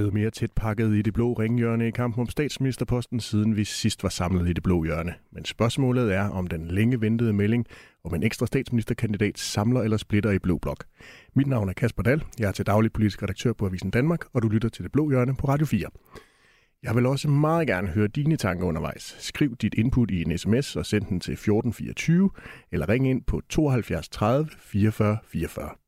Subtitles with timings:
[0.00, 3.64] Er blevet mere tæt pakket i det blå ringhjørne i kampen om statsministerposten, siden vi
[3.64, 5.14] sidst var samlet i det blå hjørne.
[5.32, 7.66] Men spørgsmålet er, om den længe ventede melding
[8.04, 10.84] om en ekstra statsministerkandidat samler eller splitter i blå blok.
[11.34, 14.42] Mit navn er Kasper Dahl, jeg er til daglig politisk redaktør på Avisen Danmark, og
[14.42, 15.86] du lytter til det blå hjørne på Radio 4.
[16.82, 19.16] Jeg vil også meget gerne høre dine tanker undervejs.
[19.18, 22.30] Skriv dit input i en sms og send den til 1424,
[22.72, 25.79] eller ring ind på 72 30 44 44.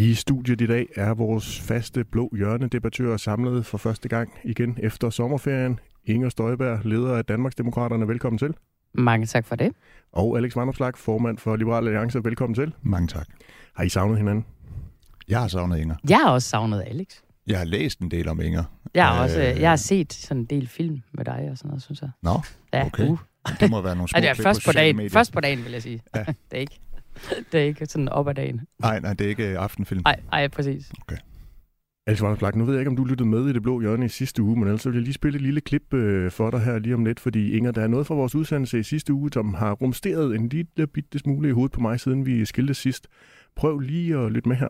[0.00, 5.10] I studiet i dag er vores faste blå hjørnedebattører samlet for første gang igen efter
[5.10, 5.80] sommerferien.
[6.04, 8.54] Inger Støjberg, leder af Danmarksdemokraterne, velkommen til.
[8.94, 9.72] Mange tak for det.
[10.12, 12.72] Og Alex Vanderslag, formand for Liberal Alliance, velkommen til.
[12.82, 13.26] Mange tak.
[13.74, 14.44] Har I savnet hinanden?
[15.28, 15.96] Jeg har savnet Inger.
[16.08, 17.06] Jeg har også savnet Alex.
[17.46, 18.64] Jeg har læst en del om Inger.
[18.94, 21.68] Jeg har, også, øh, jeg har set sådan en del film med dig og sådan
[21.68, 22.10] noget, synes jeg.
[22.22, 22.40] Nå,
[22.72, 23.08] Ja, okay.
[23.08, 23.18] Uh.
[23.60, 25.10] Det må være nogle små Altså, først, på dagen, medier.
[25.10, 26.00] først på dagen, vil jeg sige.
[26.14, 26.20] Ja.
[26.50, 26.80] det er ikke
[27.52, 28.60] det er ikke sådan op ad dagen.
[28.80, 30.02] Nej, nej, det er ikke aftenfilm.
[30.04, 30.92] Nej, ej, præcis.
[32.06, 34.08] Alex Vanderslag, nu ved jeg ikke, om du lyttede med i det blå hjørne i
[34.08, 36.60] sidste uge, men ellers så vil jeg lige spille et lille klip øh, for dig
[36.60, 39.30] her lige om lidt, fordi Inger, der er noget fra vores udsendelse i sidste uge,
[39.32, 43.08] som har rumsteret en lille bitte smule i hovedet på mig, siden vi skilte sidst.
[43.56, 44.68] Prøv lige at lytte med her.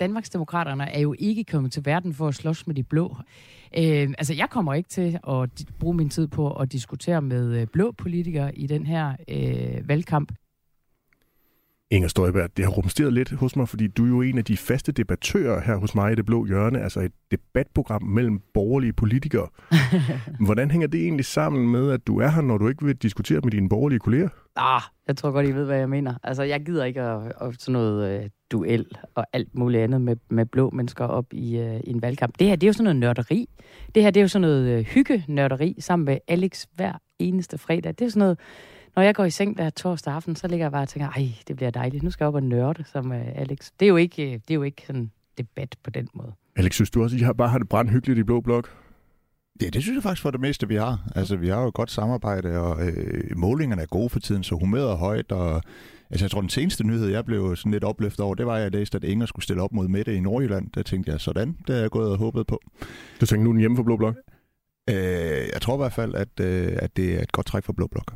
[0.00, 3.16] Danmarksdemokraterne er jo ikke kommet til verden for at slås med de blå.
[3.78, 7.66] Øh, altså, jeg kommer ikke til at bruge min tid på at diskutere med øh,
[7.66, 10.32] blå politikere i den her øh, valgkamp.
[11.90, 14.56] Inger Støjberg, det har rumsteret lidt hos mig, fordi du er jo en af de
[14.56, 19.48] faste debattører her hos mig i det blå hjørne, altså et debatprogram mellem borgerlige politikere.
[20.46, 23.40] Hvordan hænger det egentlig sammen med, at du er her, når du ikke vil diskutere
[23.40, 24.28] med dine borgerlige kolleger?
[24.56, 26.14] Ah, jeg tror godt, I ved, hvad jeg mener.
[26.22, 30.16] Altså, jeg gider ikke at, at sådan noget øh, duel og alt muligt andet med,
[30.30, 32.38] med blå mennesker op i, øh, i en valgkamp.
[32.38, 33.48] Det her, det er jo sådan noget nørderi.
[33.94, 37.94] Det her, det er jo sådan noget øh, hygge-nørderi sammen med Alex hver eneste fredag.
[37.98, 38.38] Det er sådan noget,
[38.96, 41.28] når jeg går i seng der torsdag aften, så ligger jeg bare og tænker, ej,
[41.48, 42.02] det bliver dejligt.
[42.02, 43.70] Nu skal jeg op og nørde som øh, Alex.
[43.80, 46.32] Det er jo ikke, øh, det er jo ikke sådan debat på den måde.
[46.56, 48.70] Alex, synes du også, at I har bare har det brændt hyggeligt i Blå Blok?
[49.62, 51.10] Ja, det synes jeg faktisk for det meste, vi har.
[51.14, 54.54] Altså, vi har jo et godt samarbejde, og øh, målingerne er gode for tiden, så
[54.54, 55.62] humøret er højt, og
[56.10, 58.62] altså, jeg tror, den seneste nyhed, jeg blev sådan lidt opløftet over, det var, at
[58.62, 60.70] jeg læste, at Inger skulle stille op mod Mette i Nordjylland.
[60.74, 62.60] Der tænkte jeg, sådan, det er jeg gået og håbet på.
[63.20, 64.14] Du tænker nu er den hjemme for Blå Blok?
[64.90, 64.94] Øh,
[65.52, 67.86] jeg tror i hvert fald, at, øh, at det er et godt træk for Blå
[67.86, 68.14] Blok.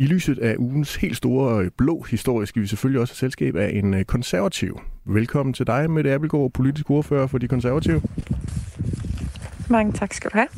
[0.00, 3.56] I lyset af ugens helt store øh, blå historie skal vi selvfølgelig også have selskab
[3.56, 4.80] af en øh, konservativ.
[5.04, 8.02] Velkommen til dig, Mette Abelgaard, politisk ordfører for de konservative.
[9.70, 10.48] Mange tak skal du have.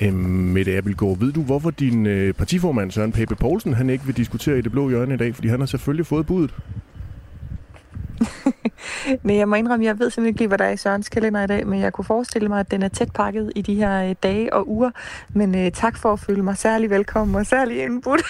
[0.00, 0.14] Øhm,
[0.54, 4.58] Mette Abelgaard, ved du, hvorfor din øh, partiformand Søren Pape Poulsen han ikke vil diskutere
[4.58, 5.34] i det blå hjørne i dag?
[5.34, 6.54] Fordi han har selvfølgelig fået budet.
[9.22, 11.46] Men jeg må indrømme, jeg ved simpelthen ikke hvad der er i Sørens kalender i
[11.46, 14.14] dag, men jeg kunne forestille mig, at den er tæt pakket i de her øh,
[14.22, 14.90] dage og uger.
[15.28, 18.22] Men øh, tak for at føle mig særlig velkommen og særlig indbudt.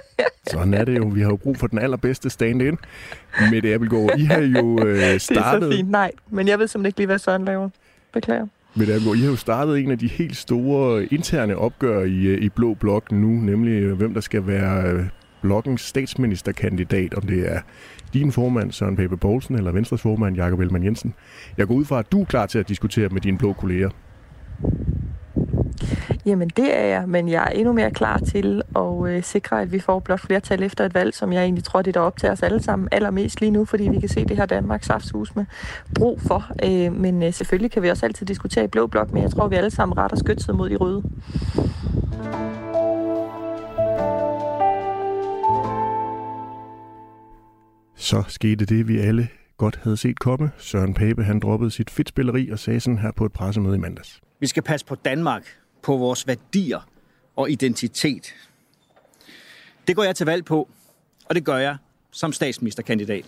[0.50, 1.04] Sådan er det jo.
[1.14, 2.78] Vi har jo brug for den allerbedste stand-in.
[3.50, 5.72] Mette Abelgaard, I har jo øh, det er så startet...
[5.72, 5.90] fint.
[5.90, 7.68] Nej, men jeg ved simpelthen ikke lige, hvad Søren laver.
[8.12, 8.46] Beklager.
[8.74, 12.42] Mette Abelgaard, I har jo startet en af de helt store interne opgør i, øh,
[12.42, 15.04] i Blå Blok nu, nemlig øh, hvem der skal være øh,
[15.42, 17.60] blokkens statsministerkandidat, om det er
[18.12, 21.14] din formand Søren Pape Poulsen eller Venstres formand Jakob Ellemann Jensen.
[21.56, 23.90] Jeg går ud fra, at du er klar til at diskutere med dine blå kolleger.
[26.26, 29.72] Jamen det er jeg, men jeg er endnu mere klar til at øh, sikre, at
[29.72, 32.28] vi får blot flertal efter et valg, som jeg egentlig tror, det er op til
[32.28, 35.44] os alle sammen allermest lige nu, fordi vi kan se det her Danmarks saftshus med
[35.94, 36.50] brug for.
[36.64, 39.48] Øh, men øh, selvfølgelig kan vi også altid diskutere i blå blok, men jeg tror,
[39.48, 41.02] vi alle sammen retter skytset mod de røde.
[48.02, 50.50] Så skete det, vi alle godt havde set komme.
[50.58, 54.20] Søren Pape han droppede sit fedtspilleri og sagde sådan her på et pressemøde i mandags.
[54.40, 55.46] Vi skal passe på Danmark,
[55.82, 56.88] på vores værdier
[57.36, 58.34] og identitet.
[59.86, 60.68] Det går jeg til valg på,
[61.24, 61.76] og det gør jeg
[62.10, 63.24] som statsministerkandidat.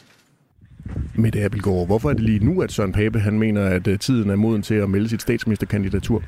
[1.15, 4.31] Mette Abelgaard, hvorfor er det lige nu, at Søren Pape han mener, at øh, tiden
[4.31, 6.23] er moden til at melde sit statsministerkandidatur?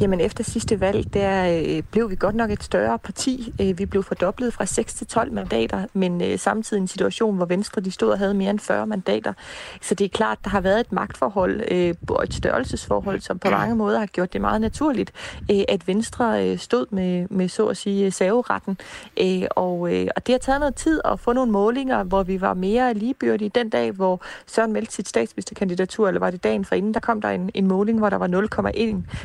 [0.00, 3.54] Jamen efter sidste valg, der øh, blev vi godt nok et større parti.
[3.60, 7.46] Øh, vi blev fordoblet fra 6 til 12 mandater, men øh, samtidig en situation, hvor
[7.46, 9.32] Venstre de stod og havde mere end 40 mandater.
[9.80, 13.50] Så det er klart, der har været et magtforhold øh, og et størrelsesforhold, som på
[13.50, 15.12] mange måder har gjort det meget naturligt,
[15.50, 18.78] øh, at Venstre øh, stod med, med så at sige øh, saveretten.
[19.20, 22.40] Øh, og, øh, og det har taget noget tid at få nogle målinger, hvor vi
[22.40, 23.48] var mere ligebyrdige.
[23.48, 27.20] Den dag, hvor Søren meldte sit statsministerkandidatur, eller var det dagen for inden, der kom
[27.20, 28.28] der en, en måling, hvor der var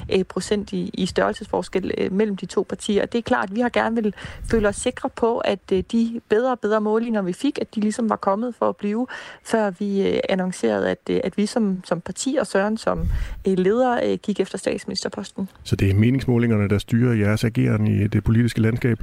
[0.09, 3.01] 0,1 øh, procent i, i størrelsesforskel øh, mellem de to partier.
[3.01, 4.13] Og det er klart, at vi har gerne vil
[4.51, 7.79] føle os sikre på, at øh, de bedre og bedre målinger, vi fik, at de
[7.79, 9.07] ligesom var kommet for at blive,
[9.43, 13.07] før vi øh, annoncerede, at, øh, at vi som, som parti og Søren som
[13.47, 15.49] øh, leder øh, gik efter statsministerposten.
[15.63, 18.99] Så det er meningsmålingerne, der styrer jeres ageren i det politiske landskab?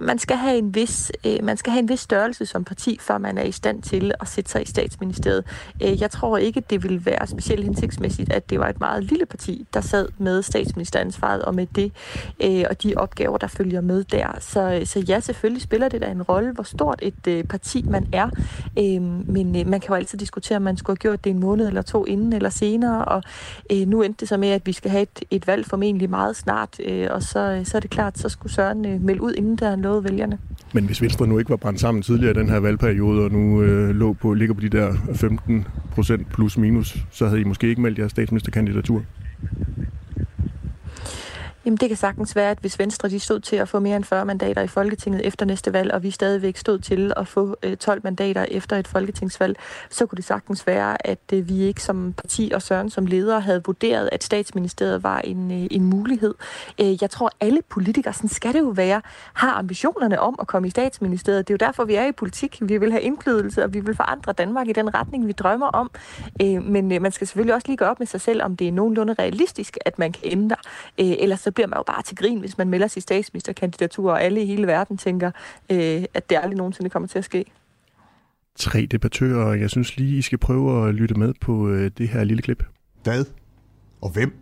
[0.00, 3.18] Man skal have en vis, øh, man skal have en vis størrelse som parti, før
[3.18, 5.44] man er i stand til at sætte sig i statsministeriet.
[5.82, 9.26] Øh, jeg tror ikke, det vil være specielt hensigtsmæssigt, at det var et meget lille
[9.26, 11.92] parti, der sad med statsministeransvaret og med det
[12.44, 14.36] øh, og de opgaver, der følger med der.
[14.40, 18.08] Så, så ja, selvfølgelig spiller det da en rolle, hvor stort et øh, parti man
[18.12, 18.30] er.
[18.78, 21.40] Øh, men øh, man kan jo altid diskutere, om man skulle have gjort det en
[21.40, 23.04] måned eller to inden eller senere.
[23.04, 23.22] Og
[23.72, 26.36] øh, nu endte det så med, at vi skal have et, et valg formentlig meget
[26.36, 26.80] snart.
[26.84, 29.76] Øh, og så, så er det klart, så skulle Søren øh, melde ud, inden der
[29.80, 30.38] lovede vælgerne.
[30.74, 33.62] Men hvis Venstre nu ikke var brændt sammen tidligere i den her valgperiode, og nu
[33.62, 37.68] øh, lå på, ligger på de der 15 procent plus minus, så havde I måske
[37.68, 39.02] ikke meldt jeres statsministerkandidatur?
[41.64, 44.04] Jamen det kan sagtens være, at hvis Venstre de stod til at få mere end
[44.04, 47.76] 40 mandater i Folketinget efter næste valg, og vi stadigvæk stod til at få øh,
[47.76, 49.56] 12 mandater efter et folketingsvalg,
[49.90, 53.38] så kunne det sagtens være, at øh, vi ikke som parti og Søren som leder
[53.38, 56.34] havde vurderet, at statsministeriet var en, øh, en mulighed.
[56.78, 59.02] Jeg tror, alle politikere, sådan skal det jo være,
[59.32, 61.48] har ambitionerne om at komme i statsministeriet.
[61.48, 62.58] Det er jo derfor, vi er i politik.
[62.60, 65.90] Vi vil have indflydelse, og vi vil forandre Danmark i den retning, vi drømmer om.
[66.62, 69.12] Men man skal selvfølgelig også lige gå op med sig selv, om det er nogenlunde
[69.12, 70.56] realistisk, at man kan ændre.
[70.98, 74.22] eller så så bliver man jo bare til grin, hvis man melder sit statsministerkandidatur, og
[74.22, 75.30] alle i hele verden tænker,
[75.70, 77.44] øh, at det aldrig nogensinde kommer til at ske.
[78.56, 82.24] Tre debattører, jeg synes lige, I skal prøve at lytte med på øh, det her
[82.24, 82.64] lille klip.
[83.02, 83.24] Hvad
[84.02, 84.32] og hvem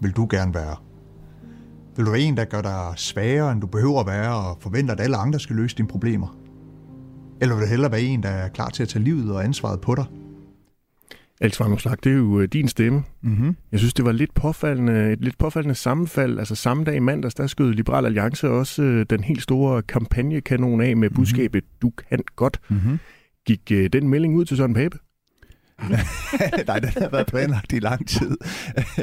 [0.00, 0.76] vil du gerne være?
[1.96, 4.94] Vil du være en, der gør dig svagere, end du behøver at være, og forventer,
[4.94, 6.38] at alle andre skal løse dine problemer?
[7.40, 9.80] Eller vil du hellere være en, der er klar til at tage livet og ansvaret
[9.80, 10.04] på dig?
[11.44, 13.02] Alex Vanderslag, det er jo øh, din stemme.
[13.22, 13.56] Mm-hmm.
[13.72, 16.38] Jeg synes, det var lidt påfaldende, et lidt påfaldende sammenfald.
[16.38, 20.80] Altså samme dag i mandags, der skød Liberal Alliance også øh, den helt store kampagnekanon
[20.80, 22.60] af med budskabet, du kan godt.
[22.68, 22.98] Mm-hmm.
[23.46, 24.98] Gik øh, den melding ud til Søren Pape?
[26.66, 28.36] Nej, den har været planlagt i lang tid.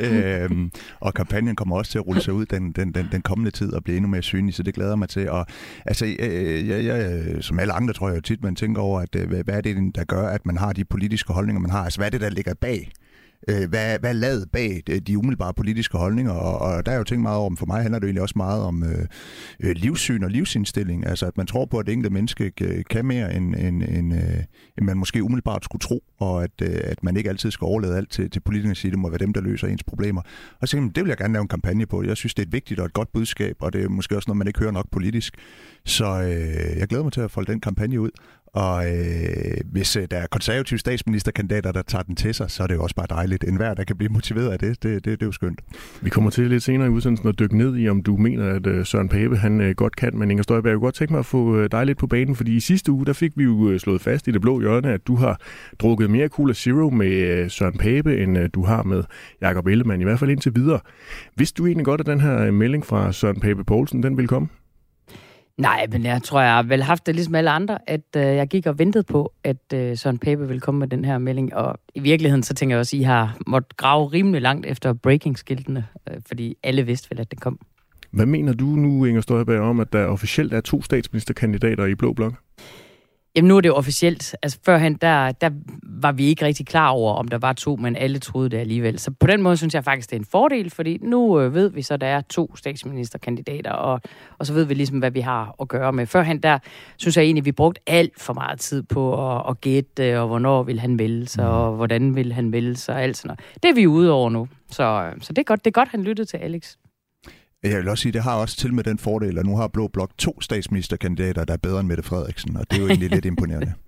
[0.02, 3.52] øhm, og kampagnen kommer også til at rulle sig ud den, den, den, den kommende
[3.52, 5.30] tid og blive endnu mere synlig, så det glæder mig til.
[5.30, 5.46] Og,
[5.86, 9.30] altså, jeg, jeg, jeg, som alle andre tror jeg tit, man tænker over, at øh,
[9.30, 11.84] hvad er det, der gør, at man har de politiske holdninger, man har?
[11.84, 12.92] Altså, hvad er det, der ligger bag
[13.48, 16.98] øh, hvad, hvad er lavet bag øh, de umiddelbare politiske holdninger, og, og der er
[16.98, 19.06] jo tænkt meget om, for mig handler det egentlig også meget om øh,
[19.60, 23.06] øh, livssyn og livsindstilling, altså at man tror på, at det enkelte menneske øh, kan
[23.06, 24.44] mere, end, end, end, øh,
[24.78, 27.98] end man måske umiddelbart skulle tro, og at, øh, at man ikke altid skal overlade
[27.98, 30.22] alt til, til politikerne, sige, det må være dem, der løser ens problemer.
[30.62, 32.04] Og så det vil jeg gerne lave en kampagne på.
[32.04, 34.30] Jeg synes, det er et vigtigt og et godt budskab, og det er måske også
[34.30, 35.36] noget, man ikke hører nok politisk.
[35.86, 38.10] Så øh, jeg glæder mig til at folde den kampagne ud,
[38.54, 42.68] og øh, hvis øh, der er konservative statsministerkandidater, der tager den til sig, så er
[42.68, 43.44] det jo også bare dejligt.
[43.44, 45.62] En hver, der kan blive motiveret af det, det, det, det er jo skønt.
[46.02, 48.68] Vi kommer til lidt senere i udsendelsen at dykke ned i, om du mener, at
[48.68, 50.18] øh, Søren Pape han øh, godt kan.
[50.18, 52.36] Men Inger Støjberg, jeg kunne godt tænke mig at få øh, dig lidt på banen,
[52.36, 54.94] fordi i sidste uge, der fik vi jo øh, slået fast i det blå hjørne,
[54.94, 55.42] at du har
[55.80, 59.04] drukket mere Cola Zero med øh, Søren Pape, end øh, du har med
[59.42, 60.80] Jakob Ellemann, i hvert fald indtil videre.
[61.36, 64.28] Vidste du egentlig godt, at den her øh, melding fra Søren Pape Poulsen, den vil
[64.28, 64.48] komme?
[65.62, 68.48] Nej, men jeg tror, jeg har vel haft det ligesom alle andre, at øh, jeg
[68.48, 71.56] gik og ventede på, at øh, Søren Pape ville komme med den her melding.
[71.56, 74.94] Og i virkeligheden, så tænker jeg også, at I har måttet grave rimelig langt efter
[74.94, 77.60] breaking-skiltene, øh, fordi alle vidste vel, at den kom.
[78.12, 82.14] Hvad mener du nu, Inger Støjberg, om, at der officielt er to statsministerkandidater i Blå
[82.14, 82.34] Blok?
[83.36, 84.36] Jamen nu er det jo officielt.
[84.44, 85.50] Altså førhen, der, der
[85.84, 89.00] var vi ikke rigtig klar over, om der var to, men alle troede det alligevel.
[89.00, 91.70] Så på den måde synes jeg faktisk, det er en fordel, fordi nu øh, ved
[91.70, 94.02] vi så, at der er to statsministerkandidater, og,
[94.40, 96.06] og så ved vi ligesom, hvad vi har at gøre med.
[96.08, 96.60] Førhen, der
[96.98, 100.64] synes jeg egentlig, vi brugte alt for meget tid på at, at gætte, og hvornår
[100.64, 103.64] vil han vælge sig, og hvordan vil han vælge sig, og alt sådan noget.
[103.64, 104.48] Det er vi ude over nu.
[104.72, 106.76] Så, så det er godt, det er godt, han lyttede til Alex.
[107.64, 109.88] Jeg vil også sige, det har også til med den fordel, at nu har Blå
[109.88, 113.26] Blok to statsministerkandidater, der er bedre end Mette Frederiksen, og det er jo egentlig lidt
[113.26, 113.74] imponerende.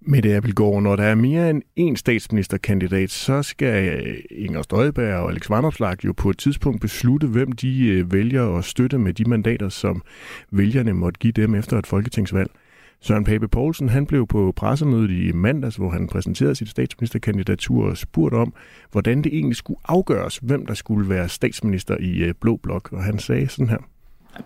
[0.00, 5.50] Mette Abelgaard, når der er mere end én statsministerkandidat, så skal Inger Støjberg og Alex
[5.50, 10.02] Vanopslagh jo på et tidspunkt beslutte, hvem de vælger at støtte med de mandater, som
[10.50, 12.50] vælgerne måtte give dem efter et folketingsvalg.
[13.00, 17.96] Søren Pape Poulsen han blev på pressemødet i mandags, hvor han præsenterede sit statsministerkandidatur og
[17.96, 18.54] spurgte om,
[18.92, 22.92] hvordan det egentlig skulle afgøres, hvem der skulle være statsminister i Blå Blok.
[22.92, 23.78] Og han sagde sådan her.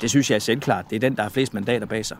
[0.01, 0.85] Det synes jeg er selvklart.
[0.91, 2.17] Det er den, der har flest mandater bag sig.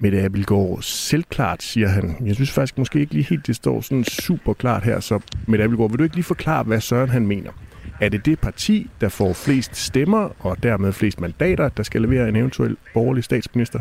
[0.00, 2.16] Mette Abelgaard, selvklart, siger han.
[2.26, 5.00] Jeg synes faktisk måske ikke lige helt, det står sådan super klart her.
[5.00, 7.50] Så Mette Abelgaard, vil du ikke lige forklare, hvad Søren han mener?
[8.00, 12.28] Er det det parti, der får flest stemmer og dermed flest mandater, der skal levere
[12.28, 13.80] en eventuel borgerlig statsminister?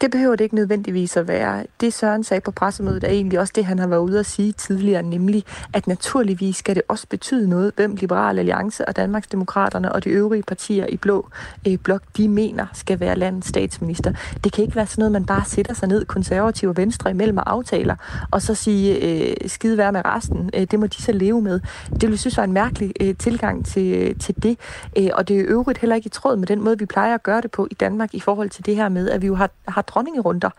[0.00, 1.66] Det behøver det ikke nødvendigvis at være.
[1.80, 4.52] Det Søren sagde på pressemødet er egentlig også det, han har været ude at sige
[4.52, 10.04] tidligere, nemlig at naturligvis skal det også betyde noget, hvem Liberal Alliance og Danmarksdemokraterne og
[10.04, 11.28] de øvrige partier i Blå
[11.68, 14.12] øh, Blok, de mener skal være landets statsminister.
[14.44, 17.36] Det kan ikke være sådan noget, man bare sætter sig ned, konservative og venstre imellem
[17.36, 17.96] og aftaler,
[18.30, 20.50] og så sige, øh, skide være med resten.
[20.54, 21.60] Øh, det må de så leve med.
[21.90, 24.58] Det vil jeg synes var en mærkelig øh, tilgang til, øh, til det,
[24.98, 27.22] øh, og det er øvrigt heller ikke i tråd med den måde, vi plejer at
[27.22, 29.50] gøre det på i Danmark i forhold til det her med, at vi jo har,
[29.74, 30.50] har dronningerunder.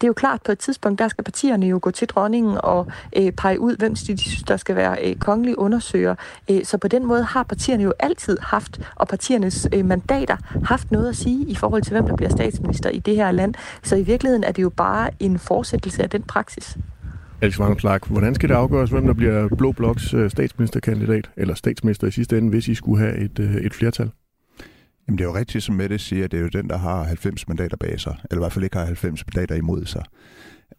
[0.00, 2.86] Det er jo klart, på et tidspunkt, der skal partierne jo gå til dronningen og
[3.16, 6.14] øh, pege ud, hvem de synes, der skal være øh, kongelige undersøger.
[6.50, 10.90] Øh, så på den måde har partierne jo altid haft, og partiernes øh, mandater, haft
[10.90, 13.54] noget at sige i forhold til, hvem der bliver statsminister i det her land.
[13.82, 16.78] Så i virkeligheden er det jo bare en fortsættelse af den praksis.
[17.42, 22.06] Alex Vanopslagh, hvordan skal det afgøres, hvem der bliver Blå Bloks øh, statsministerkandidat, eller statsminister
[22.06, 24.10] i sidste ende, hvis I skulle have et, øh, et flertal?
[25.08, 27.48] Jamen det er jo rigtigt, som Mette siger, det er jo den, der har 90
[27.48, 30.04] mandater bag sig, eller i hvert fald ikke har 90 mandater imod sig.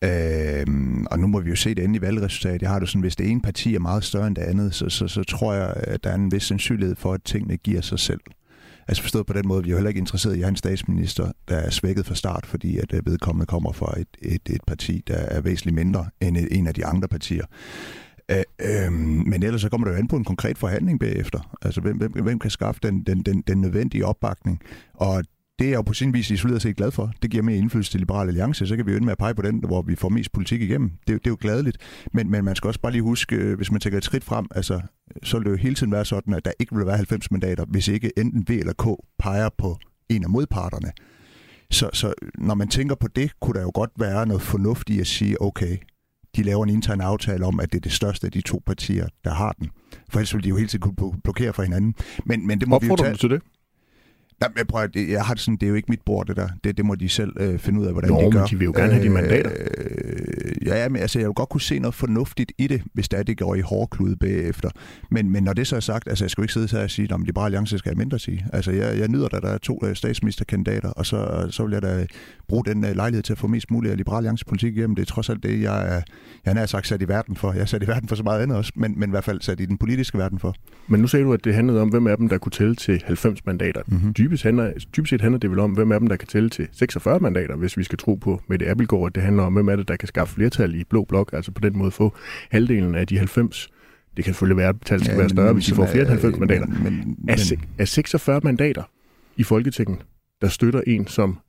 [0.03, 2.61] Øhm, og nu må vi jo se det endelige valgresultat.
[2.61, 4.89] Jeg har det sådan, hvis det ene parti er meget større end det andet, så,
[4.89, 7.99] så, så tror jeg, at der er en vis sandsynlighed for, at tingene giver sig
[7.99, 8.19] selv.
[8.87, 11.31] Altså forstået på den måde, vi er jo heller ikke interesseret i at en statsminister,
[11.47, 15.03] der er svækket fra start, fordi at øh, vedkommende kommer fra et, et, et parti,
[15.07, 17.45] der er væsentligt mindre end en af de andre partier.
[18.31, 21.57] Øh, øh, men ellers så kommer det jo an på en konkret forhandling bagefter.
[21.61, 24.61] Altså, hvem, hvem, hvem kan skaffe den, den, den, den nødvendige opbakning?
[24.93, 25.23] Og
[25.59, 27.11] det er jeg jo på sin vis isoleret set glad for.
[27.21, 29.35] Det giver mere indflydelse til Liberale Alliance, så kan vi jo ende med at pege
[29.35, 30.89] på den, hvor vi får mest politik igennem.
[30.89, 31.77] Det, det er jo glædeligt.
[32.13, 34.45] Men, men man skal også bare lige huske, øh, hvis man tænker et skridt frem,
[34.51, 34.81] altså,
[35.23, 37.65] så vil det jo hele tiden være sådan, at der ikke vil være 90 mandater,
[37.65, 38.85] hvis ikke enten V eller K
[39.19, 39.77] peger på
[40.09, 40.91] en af modparterne.
[41.71, 45.07] Så, så når man tænker på det, kunne der jo godt være noget fornuftigt at
[45.07, 45.77] sige, okay,
[46.35, 49.07] de laver en intern aftale om, at det er det største af de to partier,
[49.23, 49.69] der har den.
[50.09, 51.95] For ellers vil de jo hele tiden kunne blokere for hinanden.
[52.25, 53.13] Men, men det må Opfordrer vi jo tage...
[53.13, 53.41] du til det?
[54.39, 56.35] Nej, men prøv at, jeg har det sådan, det er jo ikke mit bord, det
[56.35, 56.49] der.
[56.63, 58.39] Det, det må de selv øh, finde ud af, hvordan Nå, de gør.
[58.39, 59.51] men de vil jo gerne have de mandater.
[59.77, 63.19] Øh, ja, men altså, jeg vil godt kunne se noget fornuftigt i det, hvis det
[63.19, 64.69] er, det går i hårdklude bagefter.
[65.11, 66.91] Men, men når det så er sagt, altså, jeg skal jo ikke sidde her og
[66.91, 68.45] sige, at Liberale Alliance skal have mindre at sige.
[68.53, 71.81] Altså, jeg, jeg nyder, at der er to øh, statsministerkandidater, og så, så vil jeg
[71.81, 72.05] da
[72.47, 74.95] bruge den øh, lejlighed til at få mest muligt af Liberale Alliance politik igennem.
[74.95, 76.01] Det er trods alt det, jeg er,
[76.45, 77.53] jeg er sagt sat i verden for.
[77.53, 79.41] Jeg er sat i verden for så meget andet også, men, men i hvert fald
[79.41, 80.55] sat i den politiske verden for.
[80.87, 83.01] Men nu sagde du, at det handlede om, hvem af dem, der kunne tælle til
[83.05, 83.81] 90 mandater.
[83.87, 84.13] Mm-hmm.
[84.25, 86.67] Dybest, handler, dybest set handler det vel om, hvem af dem, der kan tælle til
[86.71, 89.75] 46 mandater, hvis vi skal tro på Mette Abelgaard, at det handler om, hvem er
[89.75, 92.15] det, der kan skaffe flertal i Blå Blok, altså på den måde få
[92.51, 93.69] halvdelen af de 90
[94.17, 96.09] det kan selvfølgelig være, at tallet skal ja, være større, hvis de får flere end
[96.09, 96.65] 90 mandater.
[96.65, 98.83] Men, men, er, er 46 mandater
[99.37, 99.97] i Folketinget,
[100.41, 101.39] der støtter en som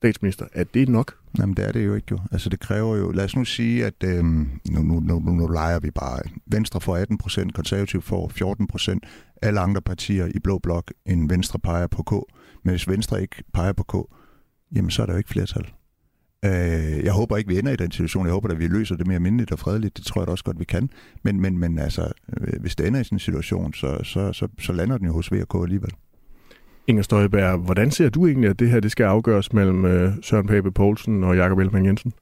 [0.00, 1.14] statsminister, er det nok?
[1.38, 2.18] Jamen, det er det jo ikke jo.
[2.32, 3.10] Altså, det kræver jo...
[3.10, 6.20] Lad os nu sige, at øhm, nu, nu, nu, nu leger vi bare.
[6.46, 9.04] Venstre får 18 procent, konservativ får 14 procent.
[9.42, 12.12] Alle andre partier i Blå Blok end Venstre peger på K.
[12.64, 13.94] Men hvis Venstre ikke peger på K,
[14.76, 15.64] jamen så er der jo ikke flertal.
[16.44, 18.26] Øh, jeg håber ikke, vi ender i den situation.
[18.26, 19.96] Jeg håber, at vi løser det mere mindeligt og fredeligt.
[19.96, 20.90] Det tror jeg da også godt, vi kan.
[21.22, 24.48] Men, men, men altså, øh, hvis det ender i sådan en situation, så, så, så,
[24.60, 25.90] så lander den jo hos VK alligevel.
[26.90, 30.46] Inger Støjberg, hvordan ser du egentlig, at det her det skal afgøres mellem øh, Søren
[30.46, 32.12] Pape Poulsen og Jakob Ellemann Jensen?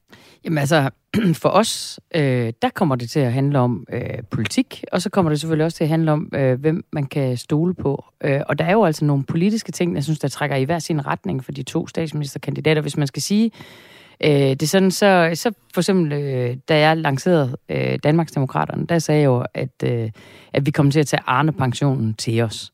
[0.45, 0.89] Jamen altså,
[1.41, 5.29] for os, øh, der kommer det til at handle om øh, politik, og så kommer
[5.29, 8.05] det selvfølgelig også til at handle om, øh, hvem man kan stole på.
[8.23, 10.79] Øh, og der er jo altså nogle politiske ting, jeg synes, der trækker i hver
[10.79, 12.81] sin retning for de to statsministerkandidater.
[12.81, 13.51] Hvis man skal sige,
[14.23, 18.99] øh, det er sådan, så, så for eksempel, øh, da jeg lancerede øh, Danmarksdemokraterne, der
[18.99, 20.09] sagde jeg jo, at, øh,
[20.53, 22.71] at vi kommer til at tage Arne-pensionen til os.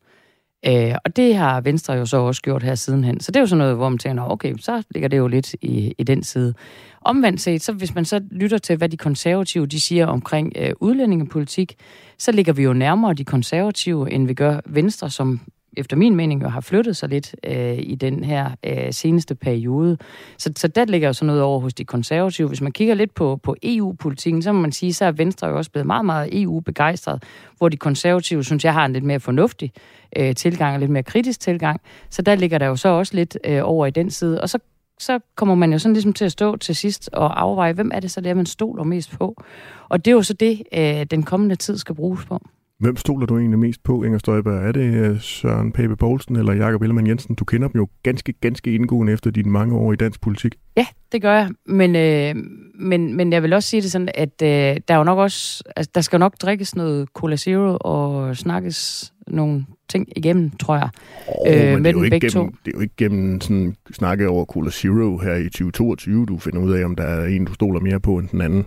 [0.67, 3.19] Øh, og det har Venstre jo så også gjort her sidenhen.
[3.19, 5.55] Så det er jo sådan noget, hvor man tænker, okay, så ligger det jo lidt
[5.62, 6.53] i, i den side.
[7.01, 10.72] Omvendt set, så hvis man så lytter til, hvad de konservative de siger omkring øh,
[10.79, 11.75] udlændingepolitik,
[12.17, 15.39] så ligger vi jo nærmere de konservative, end vi gør Venstre, som
[15.77, 19.98] efter min mening jo har flyttet sig lidt øh, i den her øh, seneste periode.
[20.38, 22.48] Så, så der ligger jo sådan noget over hos de konservative.
[22.48, 25.58] Hvis man kigger lidt på, på EU-politikken, så må man sige, så er Venstre jo
[25.58, 27.24] også blevet meget, meget EU-begejstret,
[27.58, 29.72] hvor de konservative synes, jeg har en lidt mere fornuftig
[30.15, 31.82] øh, tilgang, og lidt mere kritisk tilgang.
[32.10, 34.41] Så der ligger der jo så også lidt øh, over i den side.
[34.41, 34.60] Og så
[35.00, 38.00] så kommer man jo sådan ligesom til at stå til sidst og afveje, hvem er
[38.00, 39.44] det så, der man stoler mest på.
[39.89, 42.39] Og det er jo så det, øh, den kommende tid skal bruges på.
[42.79, 44.67] Hvem stoler du egentlig mest på, Inger Støjberg?
[44.67, 47.36] Er det øh, Søren Pape Poulsen eller Jakob Ellemann Jensen?
[47.36, 50.55] Du kender dem jo ganske, ganske indgående efter dine mange år i dansk politik.
[50.77, 51.50] Ja, det gør jeg.
[51.65, 52.36] Men, øh,
[52.79, 54.48] men, men jeg vil også sige det sådan, at øh,
[54.88, 59.13] der er jo nok også, altså, der skal nok drikkes noget Cola Zero og snakkes
[59.27, 60.89] nogle ting igennem, tror jeg.
[61.27, 64.29] Oh, øh, men det, er jo ikke gennem, det er jo ikke gennem sådan snakke
[64.29, 67.53] over Cola Zero her i 2022, du finder ud af, om der er en, du
[67.53, 68.65] stoler mere på end den anden.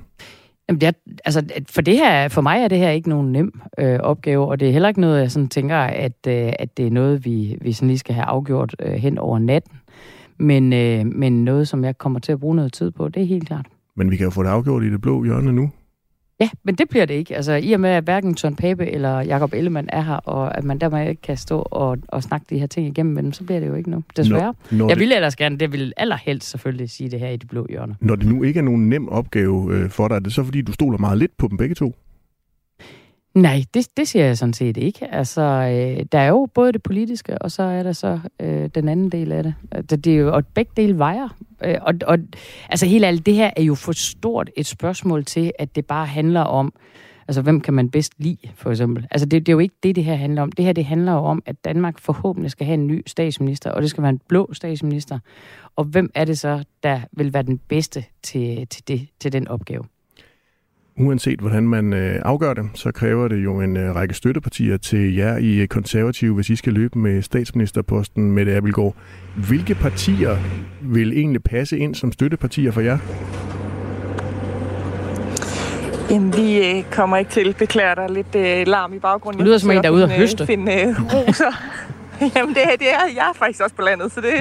[0.69, 0.95] Jamen, jeg,
[1.25, 4.61] altså, for, det her, for mig er det her ikke nogen nem øh, opgave, og
[4.61, 7.59] det er heller ikke noget, jeg sådan tænker, at, øh, at det er noget, vi,
[7.61, 9.73] vi sådan lige skal have afgjort øh, hen over natten.
[10.39, 13.27] Men, øh, men noget, som jeg kommer til at bruge noget tid på, det er
[13.27, 13.67] helt klart.
[13.95, 15.71] Men vi kan jo få det afgjort i det blå hjørne nu.
[16.41, 17.37] Ja, men det bliver det ikke.
[17.37, 20.65] Altså, i og med, at hverken Søren Pape eller Jakob Ellemann er her, og at
[20.65, 23.45] man dermed ikke kan stå og, og snakke de her ting igennem med dem, så
[23.45, 24.03] bliver det jo ikke nu.
[24.17, 24.55] Desværre.
[24.71, 27.49] Når, når jeg ville ellers gerne, det vil allerhelst selvfølgelig sige det her i det
[27.49, 27.97] blå hjørne.
[28.01, 30.63] Når det nu ikke er nogen nem opgave øh, for dig, er det så fordi,
[30.63, 31.95] du stoler meget lidt på dem begge to?
[33.43, 35.15] Nej, det, det siger jeg sådan set ikke.
[35.15, 38.89] Altså, øh, der er jo både det politiske, og så er der så øh, den
[38.89, 39.55] anden del af det.
[39.91, 41.29] det, det er jo, og begge dele vejer.
[41.65, 42.19] Øh, og, og
[42.69, 46.07] altså helt ærligt, det her er jo for stort et spørgsmål til, at det bare
[46.07, 46.73] handler om,
[47.29, 49.07] altså hvem kan man bedst lide, for eksempel.
[49.11, 50.53] Altså det, det er jo ikke det, det her handler om.
[50.53, 53.83] Det her, det handler jo om, at Danmark forhåbentlig skal have en ny statsminister, og
[53.83, 55.19] det skal være en blå statsminister.
[55.77, 59.49] Og hvem er det så, der vil være den bedste til, til, det, til den
[59.49, 59.85] opgave?
[61.01, 65.17] Uanset hvordan man øh, afgør det, så kræver det jo en øh, række støttepartier til
[65.17, 68.95] jer i konservative, hvis I skal løbe med statsministerposten med det Abelgaard.
[69.37, 70.37] Hvilke partier
[70.81, 72.99] vil egentlig passe ind som støttepartier for jer?
[76.11, 77.55] Jamen, vi øh, kommer ikke til.
[77.59, 79.39] Beklager der lidt øh, larm i baggrunden.
[79.39, 80.43] Det lyder som en, der er ude høste.
[80.43, 81.53] Øh, finde øh, roser.
[82.37, 84.33] Jamen, det, det er, jeg er faktisk også på landet, så det,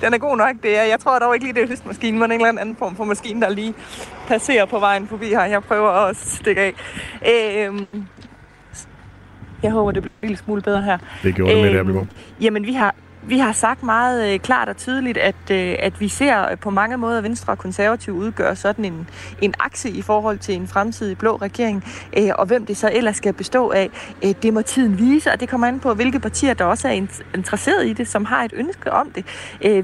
[0.00, 0.54] den er god nok.
[0.62, 2.96] Det er, jeg tror dog ikke lige, det er høstmaskinen, men en eller anden form
[2.96, 3.74] for maskine, der lige
[4.26, 5.44] passerer på vejen forbi her.
[5.44, 6.74] Jeg prøver at stikke af.
[7.66, 7.86] Øhm,
[9.62, 10.98] jeg håber, det bliver en lille smule bedre her.
[11.22, 12.08] Det gjorde det med det,
[12.40, 12.94] Jamen, vi har,
[13.28, 16.70] vi har sagt meget øh, klart og tydeligt, at, øh, at vi ser øh, på
[16.70, 19.08] mange måder Venstre og Konservative udgøre sådan en,
[19.42, 21.84] en akse i forhold til en fremtidig blå regering,
[22.34, 23.90] og hvem det så ellers skal bestå af,
[24.42, 26.92] det må tiden vise, og det kommer an på, hvilke partier, der også er
[27.34, 29.24] interesseret i det, som har et ønske om det.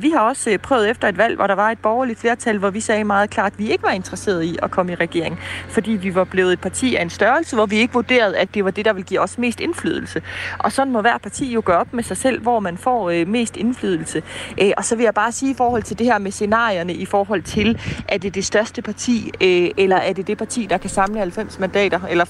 [0.02, 2.80] Vi har også prøvet efter et valg, hvor der var et borgerligt flertal, hvor vi
[2.80, 6.14] sagde meget klart, at vi ikke var interesseret i at komme i regering, fordi vi
[6.14, 8.84] var blevet et parti af en størrelse, hvor vi ikke vurderede, at det var det,
[8.84, 10.22] der ville give os mest indflydelse.
[10.58, 13.56] Og sådan må hver parti jo gøre op med sig selv, hvor man får mest
[13.56, 14.22] indflydelse.
[14.60, 17.04] Øh, og så vil jeg bare sige i forhold til det her med scenarierne, i
[17.04, 20.90] forhold til, er det det største parti, øh, eller er det det parti, der kan
[20.90, 22.24] samle 90 mandater, eller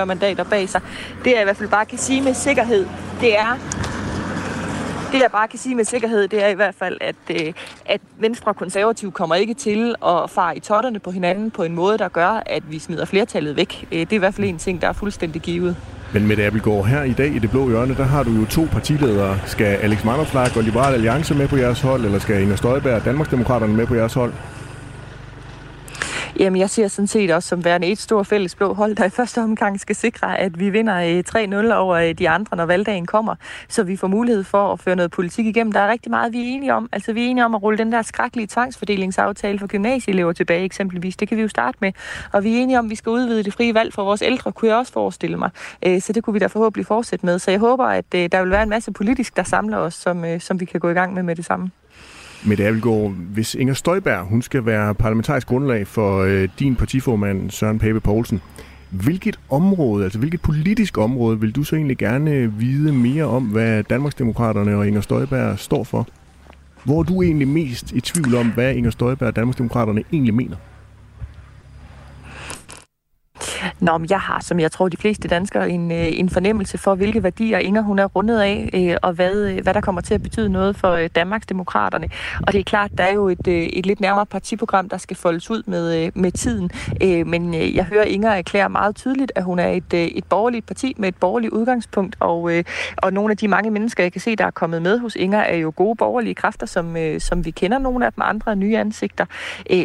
[0.00, 0.80] 45-46 mandater bag sig.
[1.24, 2.86] Det jeg i hvert fald bare kan sige med sikkerhed,
[3.20, 3.58] det er,
[5.12, 7.52] det jeg bare kan sige med sikkerhed, det er i hvert fald, at, øh,
[7.86, 11.74] at Venstre og Konservative kommer ikke til at fare i totterne på hinanden på en
[11.74, 13.88] måde, der gør, at vi smider flertallet væk.
[13.92, 15.76] Øh, det er i hvert fald en ting, der er fuldstændig givet.
[16.12, 18.68] Men med Abelgaard, her i dag i det blå hjørne, der har du jo to
[18.72, 19.38] partiledere.
[19.46, 23.04] Skal Alex Manderflag og Liberal Alliance med på jeres hold, eller skal Inger Støjberg og
[23.04, 24.32] Danmarksdemokraterne med på jeres hold?
[26.38, 29.10] Jamen, jeg ser sådan set også som værende et stort fælles blå hold, der i
[29.10, 33.06] første omgang skal sikre, at vi vinder øh, 3-0 over øh, de andre, når valgdagen
[33.06, 33.34] kommer,
[33.68, 35.72] så vi får mulighed for at føre noget politik igennem.
[35.72, 36.88] Der er rigtig meget, vi er enige om.
[36.92, 41.16] Altså, vi er enige om at rulle den der skrækkelige tvangsfordelingsaftale for gymnasieelever tilbage, eksempelvis.
[41.16, 41.92] Det kan vi jo starte med.
[42.32, 44.52] Og vi er enige om, at vi skal udvide det frie valg for vores ældre,
[44.52, 45.50] kunne jeg også forestille mig.
[45.86, 47.38] Øh, så det kunne vi da forhåbentlig fortsætte med.
[47.38, 50.60] Så jeg håber, at der vil være en masse politisk, der samler os, som, som
[50.60, 51.70] vi kan gå i gang med med det samme.
[52.46, 57.78] Mette Abelgaard, hvis Inger Støjberg hun skal være parlamentarisk grundlag for øh, din partiformand Søren
[57.78, 58.40] Pape Poulsen,
[58.90, 63.44] hvilket område, altså hvilket politisk område, vil du så egentlig gerne øh, vide mere om,
[63.44, 66.08] hvad Danmarksdemokraterne og Inger Støjberg står for?
[66.84, 70.56] Hvor er du egentlig mest i tvivl om, hvad Inger Støjberg og Danmarksdemokraterne egentlig mener?
[73.80, 76.94] Nå, men jeg har, som jeg tror de fleste danskere, en, øh, en fornemmelse for,
[76.94, 80.14] hvilke værdier Inger hun er rundet af, øh, og hvad, øh, hvad der kommer til
[80.14, 82.08] at betyde noget for Danmarks Demokraterne.
[82.46, 85.50] Og det er klart, der er jo et, et lidt nærmere partiprogram, der skal foldes
[85.50, 86.70] ud med, med tiden.
[87.30, 91.08] Men jeg hører Inger erklære meget tydeligt, at hun er et, et borgerligt parti med
[91.08, 92.50] et borgerligt udgangspunkt, og,
[92.96, 95.38] og nogle af de mange mennesker, jeg kan se, der er kommet med hos Inger,
[95.38, 99.26] er jo gode borgerlige kræfter, som, som vi kender nogle af dem, andre nye ansigter.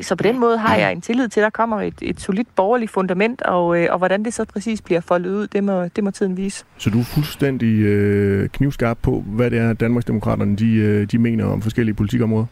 [0.02, 2.56] Så på den måde har jeg en tillid til, at der kommer et, et solidt
[2.56, 6.04] borgerligt fundament, og, øh, og hvordan det så præcis bliver foldet ud, det må, det
[6.04, 6.66] må tiden vise.
[6.78, 11.46] Så du er fuldstændig øh, knivskarp på, hvad det er, Danmarksdemokraterne de, øh, de mener
[11.46, 12.46] om forskellige politikområder?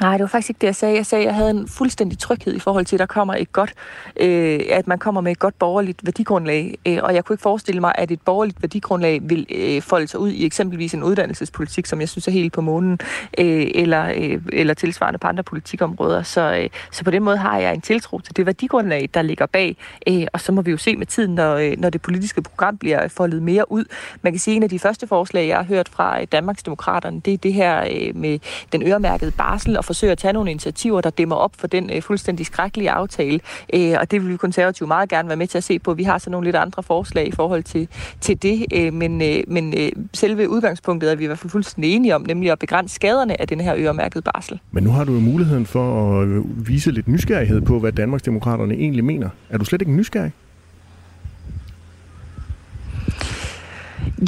[0.00, 0.96] Nej, det var faktisk ikke det, jeg sagde.
[0.96, 3.52] Jeg sagde, at jeg havde en fuldstændig tryghed i forhold til, at der kommer et
[3.52, 3.74] godt,
[4.20, 6.78] øh, at man kommer med et godt borgerligt værdigrundlag.
[6.86, 10.20] Øh, og jeg kunne ikke forestille mig, at et borgerligt værdigrundlag vil øh, folde sig
[10.20, 12.98] ud i eksempelvis en uddannelsespolitik, som jeg synes er helt på månen,
[13.38, 16.22] øh, eller, øh, eller tilsvarende på andre politikområder.
[16.22, 19.46] Så, øh, så på den måde har jeg en tiltro til det værdigrundlag, der ligger
[19.46, 19.76] bag.
[20.08, 22.78] Øh, og så må vi jo se med tiden, når, øh, når det politiske program
[22.78, 23.84] bliver foldet mere ud.
[24.22, 27.20] Man kan sige, at en af de første forslag, jeg har hørt fra øh, Danmarksdemokraterne,
[27.20, 28.38] det er det her øh, med
[28.72, 32.02] den øremærkede barsel og forsøge at tage nogle initiativer, der dæmmer op for den øh,
[32.02, 33.40] fuldstændig skrækkelige aftale.
[33.74, 35.94] Øh, og det vil vi konservative meget gerne være med til at se på.
[35.94, 37.88] Vi har så nogle lidt andre forslag i forhold til,
[38.20, 41.94] til det, øh, men, øh, men øh, selve udgangspunktet er vi i hvert fald fuldstændig
[41.94, 44.60] enige om, nemlig at begrænse skaderne af den her øremærkede barsel.
[44.70, 46.28] Men nu har du jo muligheden for at
[46.68, 49.28] vise lidt nysgerrighed på, hvad Danmarksdemokraterne egentlig mener.
[49.50, 50.32] Er du slet ikke nysgerrig?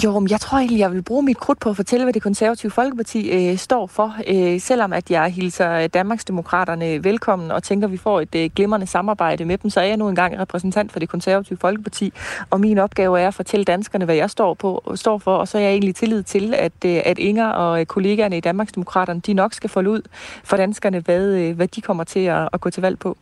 [0.05, 2.23] Jo, men jeg tror egentlig, jeg vil bruge mit krudt på at fortælle, hvad det
[2.23, 4.17] konservative Folkeparti øh, står for.
[4.29, 8.51] Øh, selvom at jeg hilser øh, Danmarksdemokraterne velkommen og tænker, at vi får et øh,
[8.57, 12.13] glimrende samarbejde med dem, så er jeg nu engang repræsentant for det konservative Folkeparti.
[12.51, 15.37] Og min opgave er at fortælle danskerne, hvad jeg står, på, står for.
[15.37, 18.41] Og så er jeg egentlig tillid til, at, øh, at Inger og øh, kollegaerne i
[18.41, 20.03] Danmarksdemokraterne, de nok skal folde ud
[20.45, 23.17] for danskerne, hvad, øh, hvad de kommer til at, at gå til valg på.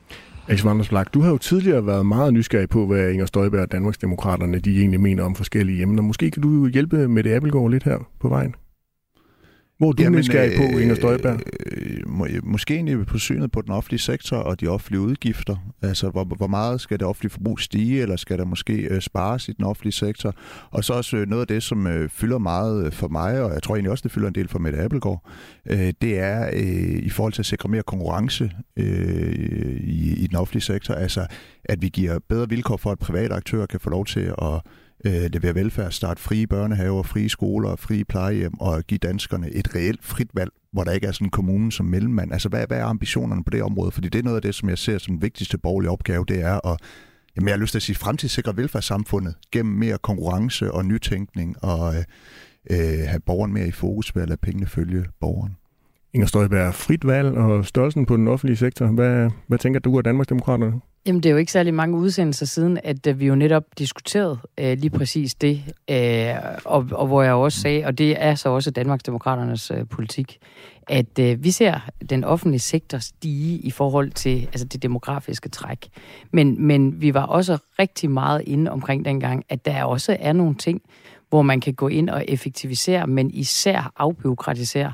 [0.48, 4.58] Alex Vandersblak, du har jo tidligere været meget nysgerrig på, hvad Inger Støjberg og Danmarksdemokraterne
[4.58, 6.02] de egentlig mener om forskellige emner.
[6.02, 8.54] Måske kan du hjælpe med det Appelgaard lidt her på vejen?
[9.78, 11.40] Hvor er du Jamen, nysgerrig på, øh, Inger Støjberg?
[11.66, 15.56] Øh, må, måske egentlig på synet på den offentlige sektor og de offentlige udgifter.
[15.82, 19.48] Altså, hvor, hvor meget skal det offentlige forbrug stige, eller skal der måske øh, spares
[19.48, 20.34] i den offentlige sektor?
[20.70, 23.62] Og så også øh, noget af det, som øh, fylder meget for mig, og jeg
[23.62, 25.30] tror egentlig også, det fylder en del for Mette Appelgaard,
[25.70, 29.32] øh, det er øh, i forhold til at sikre mere konkurrence øh,
[29.80, 30.94] i, i den offentlige sektor.
[30.94, 31.26] Altså,
[31.64, 34.60] at vi giver bedre vilkår for, at private aktører kan få lov til at
[35.04, 40.04] øh, levere velfærd, starte frie børnehaver, frie skoler, frie plejehjem og give danskerne et reelt
[40.04, 42.32] frit valg, hvor der ikke er sådan en kommune som mellemmand.
[42.32, 43.90] Altså, hvad, hvad er ambitionerne på det område?
[43.90, 46.40] Fordi det er noget af det, som jeg ser som den vigtigste borgerlige opgave, det
[46.40, 46.80] er at
[47.36, 51.94] Jamen, jeg har lyst til at sige fremtidssikre velfærdssamfundet gennem mere konkurrence og nytænkning og
[52.70, 55.56] øh, have borgeren mere i fokus ved at lade pengene følge borgeren.
[56.14, 58.86] Inger Støjberg, frit valg og størrelsen på den offentlige sektor.
[58.86, 60.80] Hvad, hvad tænker du og Danmarksdemokraterne?
[61.06, 64.38] Jamen, det er jo ikke særlig mange udsendelser siden, at øh, vi jo netop diskuterede
[64.60, 68.48] uh, lige præcis det, uh, og, og hvor jeg også sagde, og det er så
[68.48, 70.38] også Danmarksdemokraternes uh, politik,
[70.88, 75.88] at uh, vi ser den offentlige sektor stige i forhold til altså det demografiske træk.
[76.32, 80.54] Men, men vi var også rigtig meget inde omkring dengang, at der også er nogle
[80.54, 80.82] ting,
[81.28, 84.92] hvor man kan gå ind og effektivisere, men især afbiokratisere.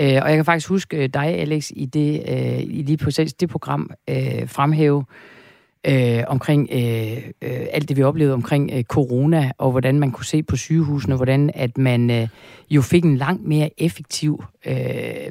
[0.00, 3.48] Uh, og jeg kan faktisk huske dig, Alex, i det, uh, i lige præcis det
[3.48, 5.39] program uh, fremhæve, øh,
[5.86, 10.24] Øh, omkring øh, øh, alt det, vi oplevede omkring øh, corona, og hvordan man kunne
[10.24, 12.28] se på sygehusene, hvordan at man øh,
[12.70, 14.74] jo fik en langt mere effektiv øh,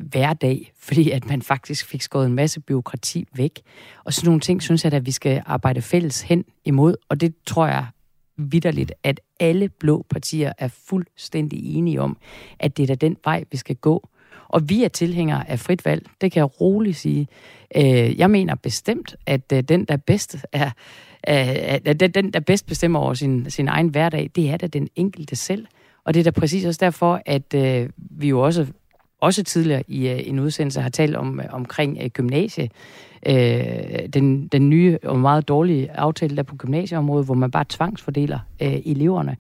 [0.02, 3.62] hverdag, fordi at man faktisk fik skåret en masse byråkrati væk.
[4.04, 7.36] Og sådan nogle ting, synes jeg, at vi skal arbejde fælles hen imod, og det
[7.46, 7.86] tror jeg
[8.38, 12.18] vidderligt, at alle blå partier er fuldstændig enige om,
[12.60, 14.10] at det er da den vej, vi skal gå.
[14.50, 17.28] Og vi er tilhængere af frit valg, det kan jeg roligt sige.
[17.76, 20.72] Øh, jeg mener bestemt, at øh, den, der bedst er,
[21.24, 25.36] at den, der bedst bestemmer over sin, sin egen hverdag, det er da den enkelte
[25.36, 25.66] selv.
[26.04, 28.68] Og det er da præcis også derfor, at øh, vi jo også,
[29.22, 32.70] også tidligere i øh, en udsendelse har talt om øh, omkring øh, gymnasie.
[34.14, 39.38] den, den nye og meget dårlige aftale der på gymnasieområdet, hvor man bare tvangsfordeler eleverne.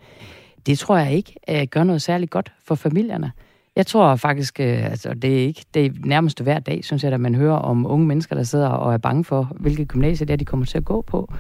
[0.65, 3.31] Det tror jeg ikke gør noget særligt godt for familierne.
[3.79, 7.13] Jeg tror faktisk, øh, altså det er ikke det er nærmest hver dag, synes jeg,
[7.13, 10.33] at man hører om unge mennesker, der sidder og er bange for, hvilke gymnasier det
[10.33, 11.33] er, de kommer til at gå på,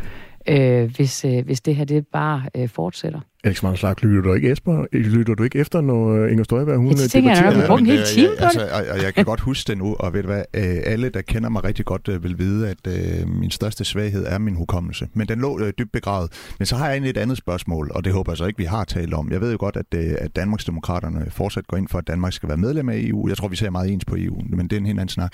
[0.49, 3.19] øh, hvis, øh, hvis det her det bare øh, fortsætter.
[3.43, 6.89] Alex Vanderslag, lytter du ikke, Esper, lytter du ikke efter, når øh, Inger Støjberg, hun
[6.89, 9.39] det tænker jeg, at brugt en hel time på altså, og, og jeg kan godt
[9.39, 12.69] huske det nu, og ved du hvad, alle, der kender mig rigtig godt, vil vide,
[12.69, 15.07] at uh, min største svaghed er min hukommelse.
[15.13, 16.31] Men den lå uh, dybt begravet.
[16.59, 18.63] Men så har jeg egentlig et andet spørgsmål, og det håber jeg så ikke, vi
[18.63, 19.31] har talt om.
[19.31, 22.49] Jeg ved jo godt, at, uh, at Danmarksdemokraterne fortsat går ind for, at Danmark skal
[22.49, 23.27] være medlem af EU.
[23.27, 25.33] Jeg tror, vi ser meget ens på EU, men det er en helt anden snak.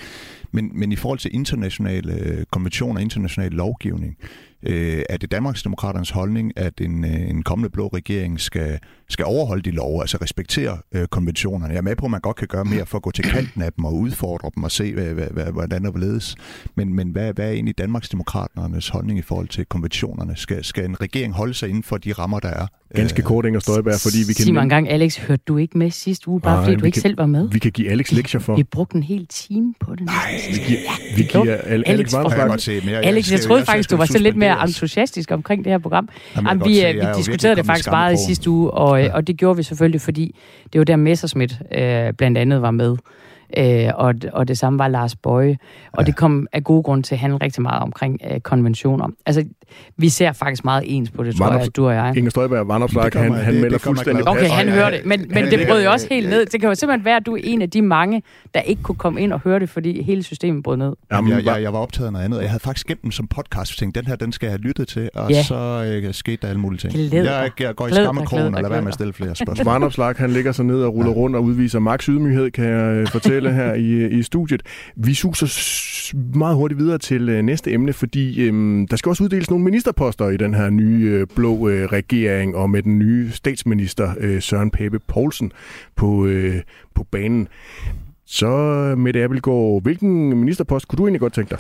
[0.52, 4.18] Men, men i forhold til internationale konventioner, international lovgivning,
[4.66, 9.72] øh, er det Danmarksdemokraternes holdning, at en, en kommende blå regering skal, skal overholde de
[9.72, 11.74] love, altså respektere øh, konventionerne.
[11.74, 13.62] Jeg er med på, at man godt kan gøre mere for at gå til kanten
[13.62, 16.36] af dem og udfordre dem og se, hvad, hvad, hvad, hvordan det ledes.
[16.76, 20.36] Men, men hvad, hvad er egentlig Danmarksdemokraternes holdning i forhold til konventionerne?
[20.36, 22.68] Skal, skal en regering holde sig inden for de rammer, der er?
[22.96, 24.46] Ganske øh, kort, Inger Støjberg, fordi vi kan...
[24.46, 26.86] Sig mig en gang, Alex, hørte du ikke med sidste uge, bare Ej, fordi du
[26.86, 27.50] ikke kan, selv var med?
[27.50, 28.56] Vi kan give Alex lektier for.
[28.56, 30.06] Vi brugte en hel time på det.
[30.06, 30.80] Nej, vi giver,
[31.18, 35.32] vi giver Alex, Alex, Alex, Alex, jeg troede faktisk, du var så lidt mere entusiastisk
[35.32, 36.10] omkring det her program.
[36.36, 39.14] Jamen, vi, se, vi diskuterede det faktisk meget i sidste uge, og, ja.
[39.14, 40.36] og det gjorde vi selvfølgelig, fordi
[40.74, 42.98] det var der Messerschmidt øh, blandt andet var med.
[43.58, 45.58] Øh, og, og det samme var Lars Bøje.
[45.92, 46.06] Og ja.
[46.06, 49.08] det kom af gode grunde til at handle rigtig meget omkring øh, konventioner.
[49.26, 49.46] Altså,
[49.98, 52.14] vi ser faktisk meget ens på det, tror Vandrup, jeg, du og jeg.
[52.18, 55.46] Inger Støjberg, Vandopslag, han, han det, melder det fuldstændig Okay, han hører det, men, men
[55.46, 56.46] det brød jo også helt ned.
[56.46, 58.96] Det kan jo simpelthen være, at du er en af de mange, der ikke kunne
[58.96, 60.94] komme ind og høre det, fordi hele systemet brød ned.
[61.12, 62.42] Jamen, jeg, jeg, jeg var optaget af noget andet.
[62.42, 63.72] Jeg havde faktisk gemt den som podcast.
[63.72, 65.44] Jeg tænkte, den her, den skal jeg have lyttet til, og ja.
[65.44, 66.94] så øh, skete der alle mulige ting.
[66.94, 67.42] Glæder.
[67.42, 69.74] Jeg, jeg går i skammekrogen og lader være med at stille flere spørgsmål.
[69.74, 73.08] Vandopslag, han ligger sig ned og ruller rundt og udviser max ydmyghed, kan jeg øh,
[73.36, 74.64] fortælle her i, i studiet.
[74.96, 75.48] Vi suser
[76.38, 80.30] meget hurtigt videre til øh, næste emne, fordi øh, der skal også uddeles nogle ministerposter
[80.30, 84.72] i den her nye øh, blå øh, regering, og med den nye statsminister øh, Søren
[84.72, 85.52] Pape Poulsen
[85.96, 86.62] på, øh,
[86.96, 87.48] på banen.
[88.26, 91.60] Så øh, Mette Abelgaard, hvilken ministerpost kunne du egentlig godt tænke dig?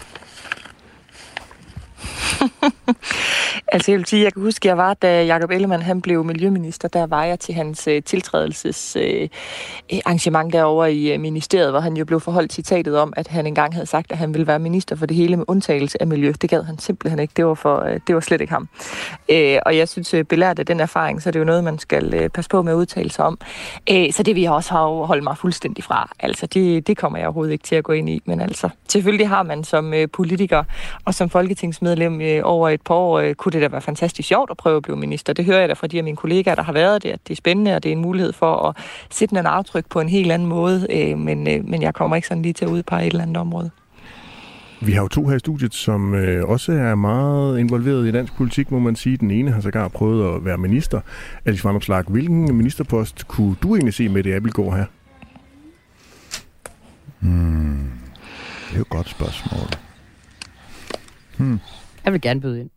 [3.67, 6.87] Altså jeg vil sige, jeg kan huske, jeg var, da Jacob Ellemann han blev miljøminister,
[6.87, 9.29] der var jeg til hans øh, tiltrædelses øh,
[10.05, 13.73] arrangement derovre i øh, ministeriet, hvor han jo blev forholdt citatet om, at han engang
[13.73, 16.33] havde sagt, at han ville være minister for det hele med undtagelse af miljø.
[16.41, 17.33] Det gad han simpelthen ikke.
[17.37, 18.69] Det var, for, øh, det var slet ikke ham.
[19.29, 21.79] Øh, og jeg synes, øh, belært af den erfaring, så er det jo noget, man
[21.79, 23.37] skal øh, passe på med at udtale sig om.
[23.91, 26.09] Øh, så det vil jeg også have holdt mig fuldstændig fra.
[26.19, 28.21] Altså det, det kommer jeg overhovedet ikke til at gå ind i.
[28.25, 30.63] Men altså, selvfølgelig har man som øh, politiker
[31.05, 34.51] og som folketingsmedlem øh, over et par år, øh, kunne det da være fantastisk sjovt
[34.51, 35.33] at prøve at blive minister.
[35.33, 37.33] Det hører jeg da fra de af mine kollegaer, der har været det, at det
[37.33, 38.75] er spændende, og det er en mulighed for at
[39.11, 42.27] sætte en aftryk på en helt anden måde, øh, men, øh, men jeg kommer ikke
[42.27, 43.71] sådan lige til at udpege et eller andet område.
[44.81, 48.35] Vi har jo to her i studiet, som øh, også er meget involveret i dansk
[48.35, 49.17] politik, må man sige.
[49.17, 51.01] Den ene har sågar prøvet at være minister.
[51.45, 54.85] Alice Vandopslag, hvilken ministerpost kunne du egentlig se med det Abelgaard her?
[57.19, 57.91] Hmm.
[58.69, 59.67] Det er jo et godt spørgsmål.
[61.37, 61.59] Hmm.
[62.05, 62.69] Jeg vil gerne byde ind.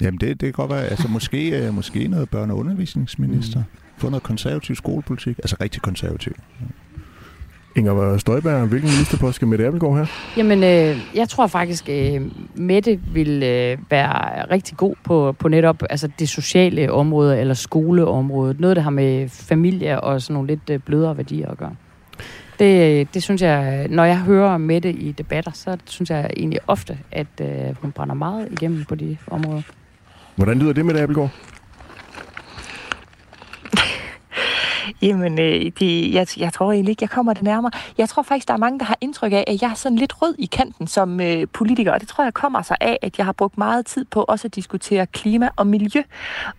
[0.00, 3.58] Jamen det, det kan godt være, altså måske, uh, måske noget børne- og undervisningsminister.
[3.58, 3.64] Mm.
[3.98, 6.32] Få noget konservativ skolepolitik, altså rigtig konservativ.
[7.76, 10.06] Inger Støjberg, hvilken ministerpost skal Mette Abelgaard her?
[10.36, 12.22] Jamen, øh, jeg tror faktisk, øh,
[12.54, 18.60] Mette vil øh, være rigtig god på, på netop altså det sociale område eller skoleområdet.
[18.60, 21.74] Noget, der har med familie og sådan nogle lidt øh, blødere værdier at gøre.
[22.58, 26.98] Det, det synes jeg, når jeg hører Mette i debatter, så synes jeg egentlig ofte,
[27.12, 27.48] at øh,
[27.82, 29.62] hun brænder meget igennem på de områder.
[30.38, 31.30] Hvordan lyder det med det, Abelgaard?
[35.02, 37.72] Jamen, øh, det, jeg, jeg tror egentlig ikke, jeg kommer det nærmere.
[37.98, 40.22] Jeg tror faktisk, der er mange, der har indtryk af, at jeg er sådan lidt
[40.22, 43.26] rød i kanten som øh, politiker, og det tror jeg kommer sig af, at jeg
[43.26, 46.02] har brugt meget tid på også at diskutere klima og miljø.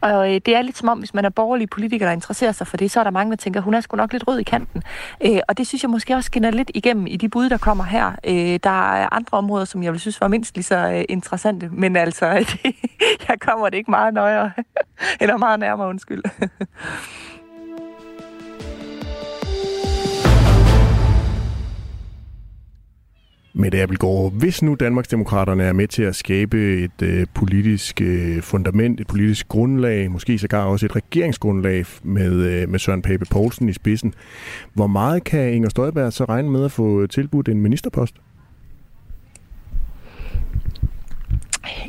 [0.02, 2.68] Og øh, det er lidt som om, hvis man er borgerlig politiker, der interesserer sig
[2.68, 4.44] for det, så er der mange, der tænker, hun er sgu nok lidt rød i
[4.44, 4.84] kanten.
[5.26, 7.84] Øh, og det synes jeg måske også skinner lidt igennem i de bud, der kommer
[7.84, 8.12] her.
[8.24, 11.70] Øh, der er andre områder, som jeg vil synes var mindst lige så øh, interessante,
[11.72, 12.76] men altså, det,
[13.28, 14.52] jeg kommer det ikke meget nøjere,
[15.22, 16.24] eller meget nærmere, undskyld.
[23.54, 29.00] Mette Abelgaard, hvis nu Danmarksdemokraterne er med til at skabe et øh, politisk øh, fundament,
[29.00, 33.74] et politisk grundlag, måske sågar også et regeringsgrundlag med, øh, med Søren Pape Poulsen i
[33.74, 34.14] spidsen,
[34.74, 38.16] hvor meget kan Inger Støjberg så regne med at få tilbudt en ministerpost?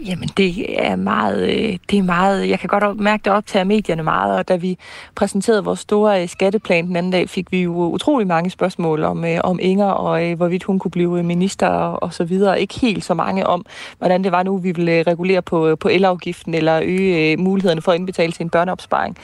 [0.07, 3.67] Jamen, det er meget, øh, det er meget, jeg kan godt mærke det op til
[3.67, 4.79] medierne meget, og da vi
[5.15, 9.25] præsenterede vores store øh, skatteplan den anden dag, fik vi jo utrolig mange spørgsmål om,
[9.25, 12.61] øh, om Inger, og hvorvidt hun kunne blive minister og så videre.
[12.61, 13.67] Ikke helt så mange om,
[13.99, 17.99] hvordan det var nu, vi ville regulere på, på elafgiften, eller øge mulighederne for at
[17.99, 19.17] indbetale til en børneopsparing.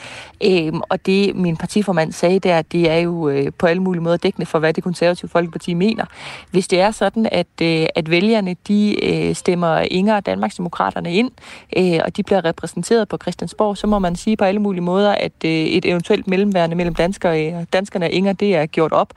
[0.44, 4.46] Øhm, og det, min partiformand sagde der, det er jo på alle mulige måder dækkende
[4.46, 6.04] for, hvad det konservative Folkeparti mener.
[6.50, 7.62] Hvis det er sådan, at,
[7.94, 11.30] at vælgerne, de stemmer Inger og Danmarksdemokraterne ind,
[11.76, 15.12] øh, og de bliver repræsenteret på Christiansborg, så må man sige på alle mulige måder,
[15.12, 18.92] at øh, et eventuelt mellemværende mellem danskere, og øh, danskerne og Inger, det er gjort
[18.92, 19.12] op.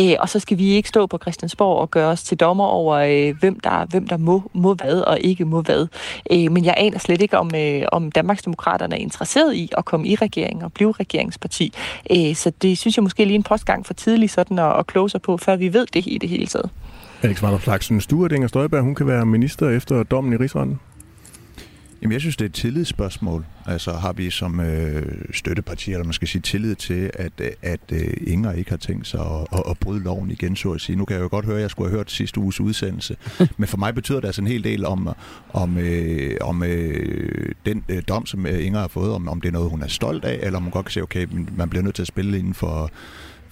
[0.00, 2.96] Øh, og så skal vi ikke stå på Christiansborg og gøre os til dommer over,
[2.96, 5.86] øh, hvem, der, hvem der må, må hvad og ikke må hvad.
[6.32, 10.08] Øh, men jeg aner slet ikke, om, øh, om Danmarksdemokraterne er interesseret i at komme
[10.08, 11.72] i regering og blive regeringsparti.
[12.10, 15.10] Øh, så det synes jeg måske lige en postgang for tidligt sådan at, at kloge
[15.10, 16.70] sig på, før vi ved det i det hele taget.
[17.24, 20.80] Alex Vanderslag, synes du, at Inger Støjberg hun kan være minister efter dommen i rigsretten?
[22.02, 23.44] Jamen, jeg synes, det er et tillidsspørgsmål.
[23.66, 27.32] Altså, har vi som øh, støtteparti, eller man skal sige tillid til, at,
[27.62, 30.80] at øh, Inger ikke har tænkt sig at, at, at bryde loven igen, så at
[30.80, 30.96] sige.
[30.96, 33.16] Nu kan jeg jo godt høre, at jeg skulle have hørt sidste uges udsendelse.
[33.58, 35.08] Men for mig betyder det altså en hel del om,
[35.52, 39.52] om, øh, om øh, den øh, dom, som Inger har fået, om, om det er
[39.52, 41.94] noget, hun er stolt af, eller om hun godt kan sige, okay, man bliver nødt
[41.94, 42.90] til at spille inden for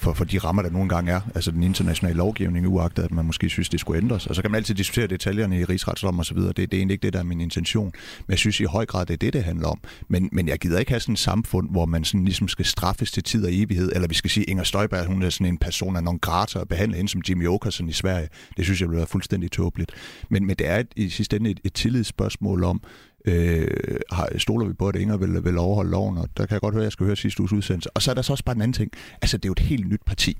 [0.01, 3.25] for, for de rammer, der nogle gange er, altså den internationale lovgivning, uagtet at man
[3.25, 4.27] måske synes, det skulle ændres.
[4.27, 6.49] Og så kan man altid diskutere detaljerne i rigsretsdom og så videre.
[6.49, 7.93] Det, det er egentlig ikke det, der er min intention.
[8.27, 9.81] Men jeg synes i høj grad, det er det, det handler om.
[10.09, 13.13] Men, men jeg gider ikke have sådan et samfund, hvor man sådan ligesom skal straffes
[13.13, 15.97] til tid og evighed, eller vi skal sige, Inger Støjberg, hun er sådan en person
[15.97, 18.29] af non grata og behandle hende som Jimmy Åkesson i Sverige.
[18.57, 19.93] Det synes jeg vil være fuldstændig tåbeligt.
[20.29, 22.83] Men, men det er et, i sidste ende et, et tillidsspørgsmål om,
[23.25, 23.69] øh,
[24.13, 26.75] har, stoler vi på, at Inger vil, vil overholde loven, og der kan jeg godt
[26.75, 27.91] høre, at jeg skal høre sidste uges udsendelse.
[27.95, 28.91] Og så er der så også bare en anden ting.
[29.23, 30.39] Altså, det er jo et helt nyt parti,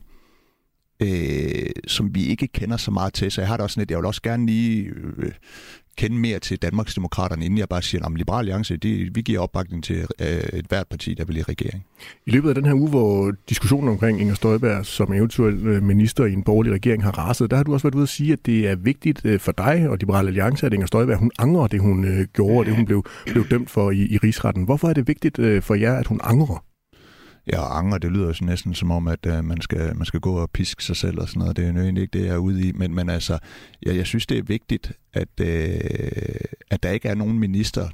[1.03, 3.99] øh, som vi ikke kender så meget til, så jeg har da også lidt, jeg
[3.99, 4.85] vil også gerne lige
[5.17, 5.33] øh,
[5.97, 9.85] kende mere til Danmarksdemokraterne, inden jeg bare siger, at Liberal Alliance, det, vi giver opbakning
[9.85, 11.85] til øh, et hvert parti, der vil i regering.
[12.27, 16.25] I løbet af den her uge, hvor diskussionen omkring Inger Støjberg som eventuel øh, minister
[16.25, 18.47] i en borgerlig regering har raset, der har du også været ude at sige, at
[18.47, 21.81] det er vigtigt øh, for dig og Liberal Alliance, at Inger Støjberg hun angrer det,
[21.81, 24.65] hun øh, gjorde, og det, hun blev, blev dømt for i, i rigsretten.
[24.65, 26.65] Hvorfor er det vigtigt for jer, at hun angrer?
[27.47, 30.39] Ja, anger, det lyder jo næsten som om, at øh, man, skal, man skal gå
[30.39, 31.57] og piske sig selv og sådan noget.
[31.57, 32.73] Det er jo egentlig ikke det, jeg er ude i.
[32.73, 33.39] Men, men altså,
[33.83, 37.89] jeg, jeg synes, det er vigtigt, at, øh, at der ikke er nogen minister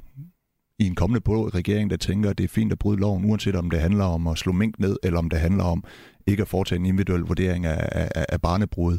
[0.79, 3.69] i en kommende regering, der tænker, at det er fint at bryde loven, uanset om
[3.69, 5.83] det handler om at slå mink ned, eller om det handler om
[6.27, 8.97] ikke at foretage en individuel vurdering af, af, af barnebrud.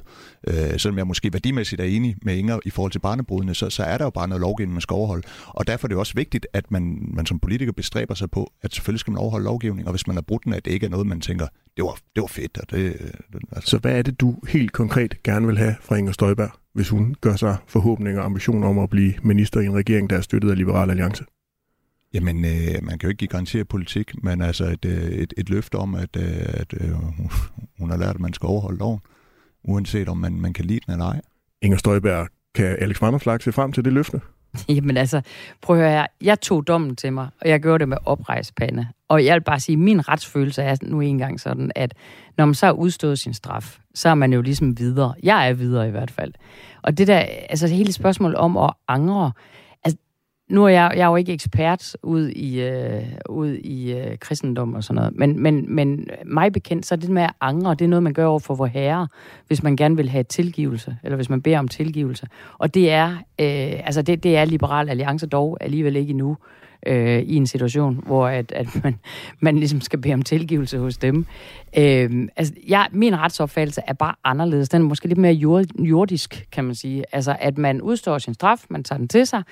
[0.49, 3.83] Øh, selvom jeg måske værdimæssigt er enig med Inger i forhold til barnebrudene, så, så
[3.83, 5.27] er der jo bare noget lovgivning, man skal overholde.
[5.47, 8.75] Og derfor er det også vigtigt, at man, man som politiker bestræber sig på, at
[8.75, 10.91] selvfølgelig skal man overholde lovgivning, og hvis man har brudt den, at det ikke er
[10.91, 12.59] noget, man tænker, det var, det var fedt.
[12.59, 13.71] Og det, øh, altså.
[13.71, 17.15] Så hvad er det, du helt konkret gerne vil have fra Inger Støjberg, hvis hun
[17.21, 20.51] gør sig forhåbninger og ambitioner om at blive minister i en regering, der er støttet
[20.51, 21.25] af Liberal Alliance?
[22.15, 25.75] Jamen, øh, man kan jo ikke af politik, men altså et, øh, et, et løfte
[25.75, 26.91] om, at, øh, at øh,
[27.79, 29.01] hun har lært, at man skal overholde loven,
[29.65, 31.21] uanset om man, man kan lide den eller ej.
[31.63, 34.21] Inger Støjberg, kan Alex Vanderslag se frem til det løfte?
[34.69, 35.21] Jamen altså,
[35.63, 36.07] prøv at høre her.
[36.21, 38.87] Jeg tog dommen til mig, og jeg gjorde det med oprejspande.
[39.09, 41.95] Og jeg vil bare sige, at min retsfølelse er nu engang sådan, at
[42.37, 45.15] når man så har udstået sin straf, så er man jo ligesom videre.
[45.23, 46.33] Jeg er videre i hvert fald.
[46.83, 47.19] Og det der,
[47.49, 49.33] altså hele spørgsmål om at angre,
[50.49, 54.75] nu er jeg, jeg er jo ikke ekspert ud i, øh, ud i øh, kristendom
[54.75, 57.85] og sådan noget, men, men, men mig bekendt, så er det med at angre, det
[57.85, 59.09] er noget, man gør over for vor herre,
[59.47, 62.27] hvis man gerne vil have tilgivelse, eller hvis man beder om tilgivelse.
[62.59, 66.37] Og det er, øh, altså det, det er Liberal Alliance dog alligevel ikke endnu,
[66.87, 68.99] øh, i en situation, hvor at, at man,
[69.41, 71.27] man ligesom skal bede om tilgivelse hos dem.
[71.79, 74.69] Øh, altså, jeg, min retsopfattelse er bare anderledes.
[74.69, 77.05] Den er måske lidt mere jord, jordisk, kan man sige.
[77.13, 79.43] Altså, at man udstår sin straf, man tager den til sig.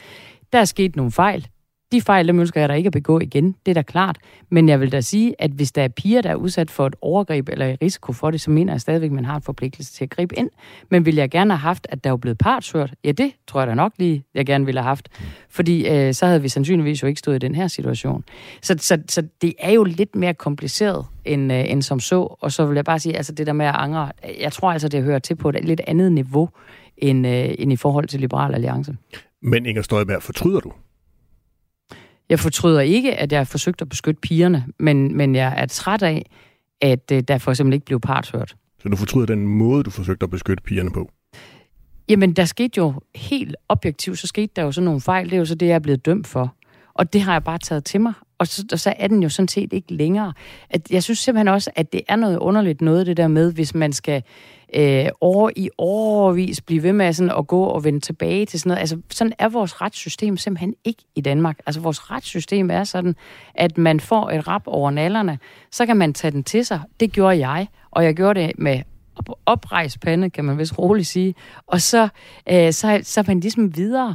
[0.52, 1.46] Der er sket nogle fejl.
[1.92, 4.18] De fejl, dem ønsker jeg da ikke at begå igen, det er da klart.
[4.50, 6.94] Men jeg vil da sige, at hvis der er piger, der er udsat for et
[7.00, 9.92] overgreb eller i risiko for det, så mener jeg stadigvæk, at man har en forpligtelse
[9.92, 10.50] til at gribe ind.
[10.90, 12.94] Men vil jeg gerne have haft, at der var blevet partshørt?
[13.04, 15.08] Ja, det tror jeg da nok lige, jeg gerne ville have haft.
[15.48, 18.24] Fordi øh, så havde vi sandsynligvis jo ikke stået i den her situation.
[18.62, 22.36] Så, så, så det er jo lidt mere kompliceret end, øh, end som så.
[22.40, 24.88] Og så vil jeg bare sige, altså det der med at angre, jeg tror altså,
[24.88, 26.48] det hører til på et lidt andet niveau
[26.96, 28.96] end, øh, end i forhold til Liberal Alliance.
[29.46, 30.72] Men Inger Støjberg, fortryder du?
[32.28, 36.02] Jeg fortryder ikke, at jeg har forsøgt at beskytte pigerne, men, men jeg er træt
[36.02, 36.30] af,
[36.80, 38.56] at øh, der for eksempel ikke blev partshørt.
[38.82, 41.10] Så du fortryder den måde, du forsøgte at beskytte pigerne på?
[42.08, 45.26] Jamen, der skete jo helt objektivt, så skete der jo sådan nogle fejl.
[45.26, 46.54] Det er jo så det, jeg er blevet dømt for.
[46.94, 48.12] Og det har jeg bare taget til mig.
[48.38, 50.32] Og så, og så er den jo sådan set ikke længere.
[50.70, 53.74] At jeg synes simpelthen også, at det er noget underligt noget, det der med, hvis
[53.74, 54.22] man skal
[54.74, 58.70] øh, over i overvis blive ved med sådan at gå og vende tilbage til sådan
[58.70, 58.80] noget.
[58.80, 61.58] Altså, sådan er vores retssystem simpelthen ikke i Danmark.
[61.66, 63.16] Altså, vores retssystem er sådan,
[63.54, 65.38] at man får et rap over nallerne,
[65.70, 66.80] så kan man tage den til sig.
[67.00, 68.82] Det gjorde jeg, og jeg gjorde det med
[69.46, 71.34] oprejst pande, kan man vist roligt sige.
[71.66, 72.08] Og så,
[72.50, 74.14] øh, så, så er man ligesom videre.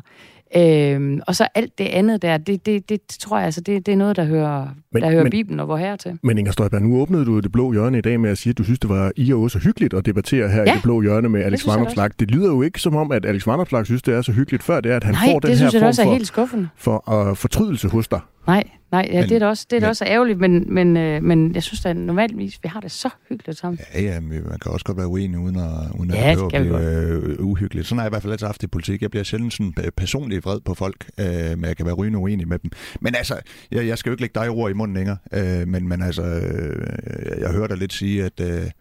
[0.56, 3.92] Øhm, og så alt det andet der, det, det, det tror jeg, altså, det, det
[3.92, 6.20] er noget, der hører, men, der hører men, Bibelen og hvor her til.
[6.24, 8.58] Men Inger Støjberg, nu åbnede du det blå hjørne i dag med at sige, at
[8.58, 11.02] du synes, det var i og så hyggeligt at debattere her ja, i det blå
[11.02, 12.10] hjørne med Alex Vanopslag.
[12.20, 14.82] Det lyder jo ikke som om, at Alex Vanopslag synes, det er så hyggeligt, før
[14.82, 16.68] det er, at han Nej, får den her form for, helt skuffende.
[16.76, 18.20] for uh, fortrydelse hos dig.
[18.48, 19.90] Nej, nej ja, men, det er da også, det er ja.
[19.90, 23.58] også ærgerligt, men, men, øh, men jeg synes da normalvis, vi har det så hyggeligt
[23.60, 23.80] sammen.
[23.94, 26.82] Ja, ja, men man kan også godt være uenig uden at, uden ja, at blive
[26.82, 27.88] øh, uhyggeligt.
[27.88, 29.02] Sådan har jeg i hvert fald altid haft i politik.
[29.02, 32.48] Jeg bliver sjældent sådan personligt vred på folk, øh, men jeg kan være rygende uenig
[32.48, 32.72] med dem.
[33.02, 33.36] Men altså,
[33.72, 36.24] jeg, jeg skal jo ikke lægge dig ord i munden længere, øh, men, men altså,
[36.24, 38.40] øh, jeg hører dig lidt sige, at...
[38.42, 38.72] Øh,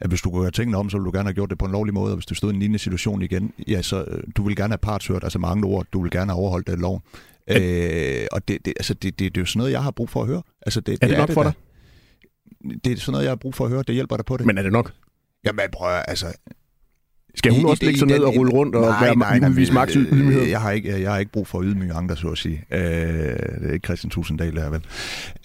[0.00, 1.64] at hvis du kunne have tingene om, så ville du gerne have gjort det på
[1.64, 4.22] en lovlig måde, og hvis du stod i en lignende situation igen, ja, så øh,
[4.36, 7.00] du vil gerne have partshørt, altså mange ord, du vil gerne have overholdt den loven.
[7.50, 10.10] Øh, og det, det, altså det, det, det er jo sådan noget, jeg har brug
[10.10, 10.42] for at høre.
[10.66, 11.52] Altså det, er det, det nok er det for dig?
[12.84, 13.82] Det er sådan noget, jeg har brug for at høre.
[13.86, 14.46] Det hjælper dig på det.
[14.46, 14.92] Men er det nok?
[15.44, 16.26] Jamen prøv at, altså...
[17.34, 19.48] Skal hun I, også ligge sig ned og rulle rundt og nej, være nej, nej,
[19.48, 20.42] udvise maks ydmyghed?
[20.42, 22.64] Jeg har, ikke, jeg har ikke brug for ydmyge andre, så at sige.
[22.70, 24.84] Øh, det er ikke Christian Tusinddal, der vel.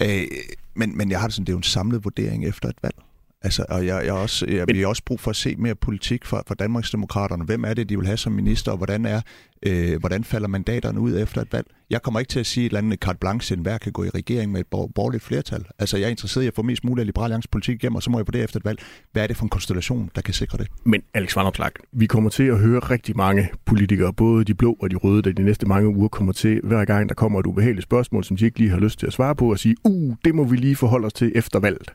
[0.02, 0.28] Øh,
[0.76, 2.96] men, men jeg har det sådan, det er jo en samlet vurdering efter et valg.
[3.44, 6.44] Altså, og jeg, jeg, også, jeg, har også brug for at se mere politik fra,
[6.48, 7.46] fra Danmarksdemokraterne.
[7.46, 9.22] Hvem er det, de vil have som minister, og hvordan, er,
[9.64, 11.68] øh, hvordan falder mandaterne ud efter et valg?
[11.90, 14.04] Jeg kommer ikke til at sige et eller andet carte blanche, en hver kan gå
[14.04, 15.66] i regering med et borgerligt flertal.
[15.80, 18.04] Altså, jeg er interesseret i at få mest muligt af Liberal Alliance politik igennem, og
[18.04, 18.80] så må jeg på det efter et valg.
[19.12, 20.68] Hvad er det for en konstellation, der kan sikre det?
[20.84, 24.92] Men Alex Vanderplag, vi kommer til at høre rigtig mange politikere, både de blå og
[24.92, 27.84] de røde, der de næste mange uger kommer til, hver gang der kommer et ubehageligt
[27.84, 30.36] spørgsmål, som de ikke lige har lyst til at svare på, og sige, uh, det
[30.36, 31.94] må vi lige forholde os til efter valget.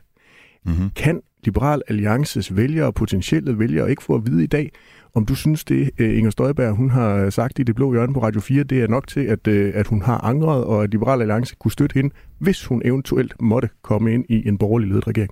[0.65, 0.89] Mm-hmm.
[0.95, 4.71] Kan Liberal Alliances vælgere, potentielle vælgere, ikke få at vide i dag,
[5.15, 8.23] om du synes det, øh, Inger Støjberg, hun har sagt i det blå hjørne på
[8.23, 11.21] Radio 4, det er nok til, at, øh, at hun har angret, og at Liberal
[11.21, 15.31] Alliance kunne støtte hende, hvis hun eventuelt måtte komme ind i en borgerlig ledet regering?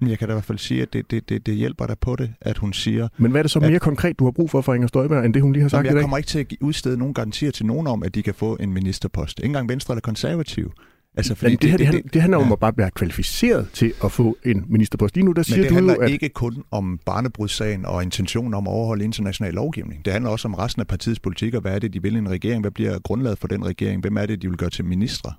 [0.00, 2.16] Jeg kan da i hvert fald sige, at det, det, det, det hjælper dig på
[2.16, 3.08] det, at hun siger...
[3.16, 5.24] Men hvad er det så mere at, konkret, du har brug for fra Inger Støjberg,
[5.24, 5.96] end det, hun lige har sagt jeg i dag?
[5.96, 8.56] Jeg kommer ikke til at udstede nogen garantier til nogen om, at de kan få
[8.60, 9.38] en ministerpost.
[9.38, 10.70] Ingen engang Venstre eller Konservative
[11.18, 12.44] Altså, fordi det, det, her, det, det, det handler ja.
[12.44, 15.14] om at bare være kvalificeret til at få en ministerpost.
[15.14, 16.10] Lige nu, der siger Men det du handler jo, at...
[16.10, 20.04] ikke kun om barnebrudssagen og intentionen om at overholde international lovgivning.
[20.04, 22.18] Det handler også om resten af partiets politik, og hvad er det, de vil i
[22.18, 22.60] en regering?
[22.60, 24.00] Hvad bliver grundlaget for den regering?
[24.00, 25.32] Hvem er det, de vil gøre til ministre?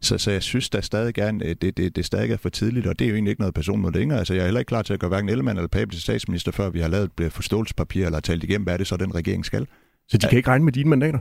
[0.00, 2.98] Så, så jeg synes, der stadig er, det, det, det stadig er for tidligt, og
[2.98, 4.18] det er jo egentlig ikke noget person mod længere.
[4.18, 6.52] Altså, jeg er heller ikke klar til at gøre hverken Ellemann eller Pape til statsminister,
[6.52, 9.44] før vi har lavet et forståelsespapir eller talt igennem, hvad er det så, den regering
[9.44, 9.66] skal.
[10.08, 11.18] Så de kan ikke regne med dine mandater?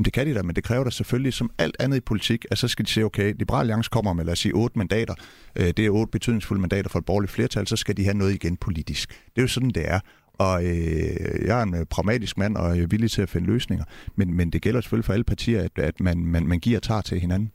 [0.00, 2.46] Men det kan de da, men det kræver da selvfølgelig, som alt andet i politik,
[2.50, 5.14] at så skal de sige, okay, Liberal Alliance kommer med, lad os sige, otte mandater.
[5.56, 8.34] Øh, det er otte betydningsfulde mandater for et borgerligt flertal, så skal de have noget
[8.34, 9.08] igen politisk.
[9.10, 10.00] Det er jo sådan, det er.
[10.34, 13.46] Og øh, jeg er en øh, pragmatisk mand, og jeg er villig til at finde
[13.46, 13.84] løsninger.
[14.16, 16.82] Men, men det gælder selvfølgelig for alle partier, at, at man, man, man giver og
[16.82, 17.50] tager til hinanden.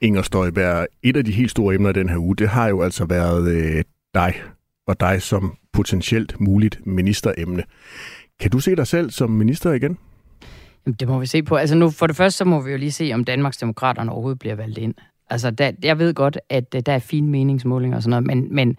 [0.00, 3.04] Inger Støjberg, et af de helt store emner den her uge, det har jo altså
[3.04, 4.34] været øh, dig
[4.86, 7.62] og dig som potentielt muligt ministeremne.
[8.40, 9.98] Kan du se dig selv som minister igen?
[10.86, 11.56] Jamen, det må vi se på.
[11.56, 14.54] Altså nu, for det første, så må vi jo lige se, om Danmarksdemokraterne overhovedet bliver
[14.54, 14.94] valgt ind.
[15.30, 18.54] Altså, der, jeg ved godt, at øh, der er fine meningsmålinger og sådan noget, men,
[18.54, 18.76] men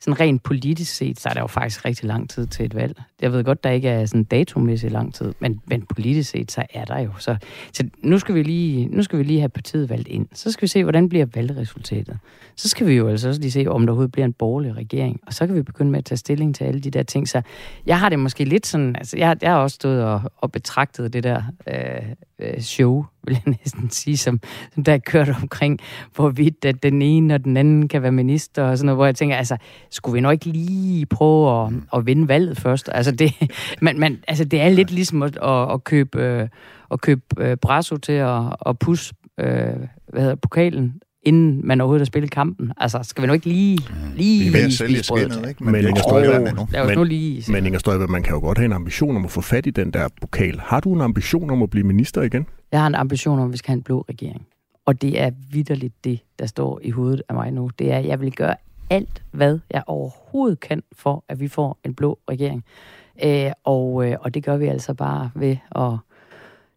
[0.00, 3.02] sådan rent politisk set, så er der jo faktisk rigtig lang tid til et valg.
[3.22, 6.64] Jeg ved godt, der ikke er sådan datomæssigt lang tid, men, men politisk set, så
[6.74, 7.10] er der jo.
[7.18, 7.36] Så,
[7.72, 10.26] så nu, skal vi lige, nu skal vi lige have partiet valgt ind.
[10.32, 12.18] Så skal vi se, hvordan bliver valgresultatet.
[12.56, 15.20] Så skal vi jo altså også lige se, om der overhovedet bliver en borgerlig regering.
[15.26, 17.28] Og så kan vi begynde med at tage stilling til alle de der ting.
[17.28, 17.42] Så
[17.86, 21.12] jeg har det måske lidt sådan, altså jeg, jeg har også stået og, og betragtet
[21.12, 22.02] det der øh,
[22.38, 24.40] øh show, vil jeg næsten sige, som,
[24.74, 25.78] som der er kørt omkring,
[26.14, 29.16] hvorvidt at den ene og den anden kan være minister og sådan noget, hvor jeg
[29.16, 29.56] tænker, altså,
[29.90, 32.90] skulle vi nok ikke lige prøve at, at vinde valget først?
[32.92, 33.32] Altså, det,
[33.80, 36.48] man, man, altså, det er lidt ligesom at, at, at købe, øh,
[36.90, 39.46] at købe øh, brasso til at, at pusse øh,
[40.08, 42.72] hvad hedder, pokalen inden man overhovedet har spillet kampen.
[42.76, 43.78] Altså, skal vi nu ikke lige...
[44.16, 45.64] lige vi er ved at sælge skinnet, ikke?
[45.64, 48.72] Men, men, Inger Støjberg, men, lige, men Inger Støjberg, man kan jo godt have en
[48.72, 50.58] ambition om at få fat i den der pokal.
[50.58, 52.46] Har du en ambition om at blive minister igen?
[52.72, 54.46] Jeg har en ambition om, at vi skal have en blå regering.
[54.86, 57.70] Og det er vidderligt det, der står i hovedet af mig nu.
[57.78, 58.54] Det er, at jeg vil gøre
[58.90, 62.64] alt, hvad jeg overhovedet kan, for at vi får en blå regering.
[63.24, 65.92] Øh, og, øh, og det gør vi altså bare ved at,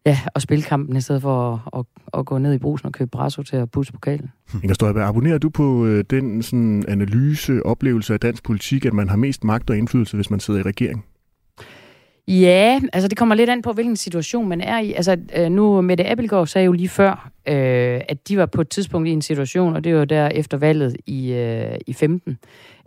[0.06, 2.92] ja, at spille kampen, i stedet for at, at, at gå ned i brusen og
[2.92, 4.30] købe brasso til at pusse pokalen.
[4.62, 9.08] Inger Støjberg, abonnerer du på øh, den sådan, analyse, oplevelse af dansk politik, at man
[9.08, 11.04] har mest magt og indflydelse, hvis man sidder i regering?
[12.30, 14.92] Ja, altså det kommer lidt an på, hvilken situation man er i.
[14.92, 18.68] Altså øh, nu, Mette Abelgaard sagde jo lige før, øh, at de var på et
[18.68, 22.38] tidspunkt i en situation, og det var der efter valget i, øh, i 15,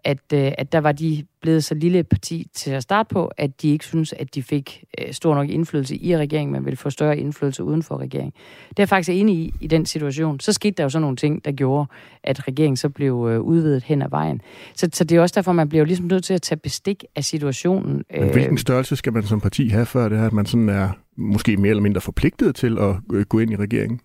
[0.03, 3.61] at, øh, at der var de blevet så lille parti til at starte på, at
[3.61, 6.89] de ikke synes, at de fik øh, stor nok indflydelse i regeringen, men ville få
[6.89, 8.33] større indflydelse uden for regeringen.
[8.69, 10.39] Det er jeg faktisk enig i, i den situation.
[10.39, 11.87] Så skete der jo sådan nogle ting, der gjorde,
[12.23, 14.41] at regeringen så blev øh, udvidet hen ad vejen.
[14.75, 17.05] Så, så det er også derfor, man bliver jo ligesom nødt til at tage bestik
[17.15, 18.03] af situationen.
[18.19, 20.89] Men hvilken størrelse skal man som parti have, før det her, at man sådan er
[21.17, 23.99] måske mere eller mindre forpligtet til at øh, gå ind i regeringen?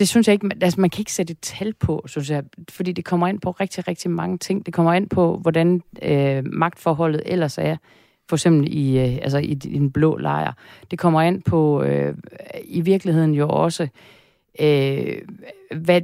[0.00, 2.92] Det synes jeg ikke, altså man kan ikke sætte et tal på, synes jeg, fordi
[2.92, 4.66] det kommer ind på rigtig, rigtig mange ting.
[4.66, 7.76] Det kommer ind på, hvordan øh, magtforholdet ellers er,
[8.28, 10.52] for eksempel i, øh, altså i, i den blå lejr.
[10.90, 12.14] Det kommer ind på øh,
[12.64, 13.88] i virkeligheden jo også,
[14.60, 15.18] øh,
[15.76, 16.00] hvad,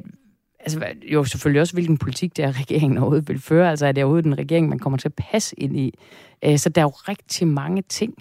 [0.60, 3.70] altså, jo selvfølgelig også, hvilken politik det er, regeringen overhovedet vil føre.
[3.70, 5.94] Altså er det overhovedet den regering, man kommer til at passe ind i.
[6.44, 8.14] Øh, så der er jo rigtig mange ting,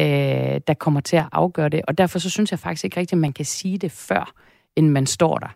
[0.00, 1.82] øh, der kommer til at afgøre det.
[1.88, 4.34] Og derfor så synes jeg faktisk ikke rigtigt, at man kan sige det før
[4.78, 5.48] end man står der.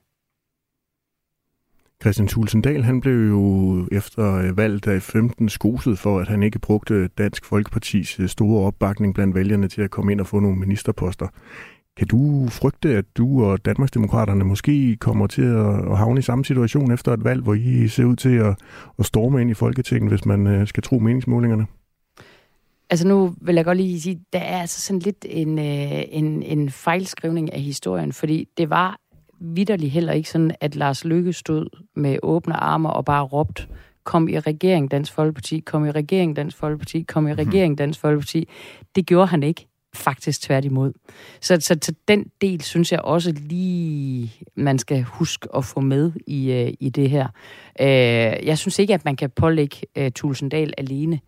[2.03, 6.59] Christian Tulsendal, han blev jo efter øh, valget af 15 skoset for, at han ikke
[6.59, 10.59] brugte Dansk Folkepartis øh, store opbakning blandt vælgerne til at komme ind og få nogle
[10.59, 11.27] ministerposter.
[11.97, 16.93] Kan du frygte, at du og Danmarksdemokraterne måske kommer til at havne i samme situation
[16.93, 18.59] efter et valg, hvor I ser ud til at,
[18.99, 21.67] at storme ind i Folketinget, hvis man øh, skal tro meningsmålingerne?
[22.91, 26.71] Altså nu vil jeg godt lige sige, der er altså sådan lidt en, en, en
[26.71, 29.02] fejlskrivning af historien, fordi det var
[29.43, 31.67] vidderligt heller ikke sådan, at Lars Lykke stod
[31.97, 33.67] med åbne arme og bare råbte,
[34.05, 37.39] kom i regering Dansk Folkeparti, kom i regering Dansk Folkeparti, kom i mhm.
[37.39, 38.49] regering Dansk Folkeparti.
[38.97, 39.67] Det gjorde han ikke.
[39.95, 40.93] Faktisk tværtimod.
[41.41, 46.13] Så, så, så den del synes jeg også lige, man skal huske at få med
[46.27, 47.27] i, uh, i det her.
[47.81, 51.21] Uh, jeg synes ikke, at man kan pålægge uh, Tulsendal alene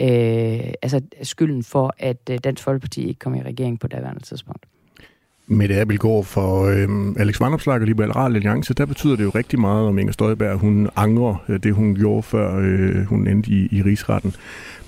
[0.00, 4.66] uh, altså skylden for, at uh, Dansk Folkeparti ikke kom i regering på daværende tidspunkt.
[5.50, 9.88] Mette Abelgaard for øh, Alex Vandopslag og Liberal Alliance, der betyder det jo rigtig meget,
[9.88, 13.82] om Inger Støjberg hun angrer øh, det, hun gjorde, før øh, hun endte i, i
[13.82, 14.34] rigsretten.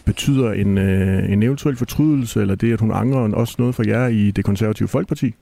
[0.04, 4.06] Betyder en, øh, en eventuel fortrydelse, eller det, at hun angrer, også noget for jer
[4.06, 5.34] i det konservative Folkeparti?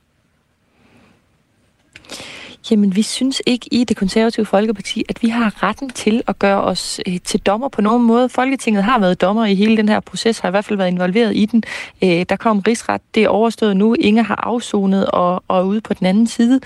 [2.70, 6.62] Jamen, vi synes ikke i det konservative Folkeparti, at vi har retten til at gøre
[6.62, 8.28] os øh, til dommer på nogen måde.
[8.28, 11.36] Folketinget har været dommer i hele den her proces, har i hvert fald været involveret
[11.36, 11.62] i den.
[12.04, 13.94] Øh, der kom rigsret, det er overstået nu.
[13.94, 16.60] Inger har afsonet og, og er ude på den anden side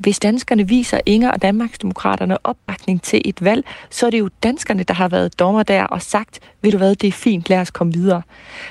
[0.00, 4.82] hvis danskerne viser Inger og Danmarksdemokraterne opbakning til et valg, så er det jo danskerne,
[4.82, 7.70] der har været dommer der og sagt, ved du hvad, det er fint, lad os
[7.70, 8.22] komme videre.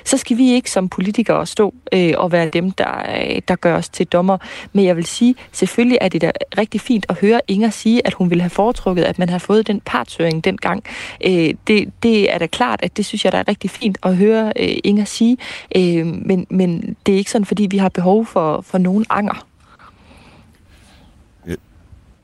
[0.06, 3.76] Så skal vi ikke som politikere stå øh, og være dem, der, øh, der gør
[3.76, 4.38] os til dommer.
[4.74, 8.14] Men jeg vil sige, selvfølgelig er det da rigtig fint at høre Inger sige, at
[8.14, 10.84] hun ville have foretrukket, at man har fået den partshøring dengang.
[11.26, 14.16] Øh, det, det er da klart, at det synes jeg, der er rigtig fint at
[14.16, 15.38] høre øh, Inger sige.
[15.76, 19.49] Øh, men, men det er ikke sådan, fordi vi har behov for, for nogen anger.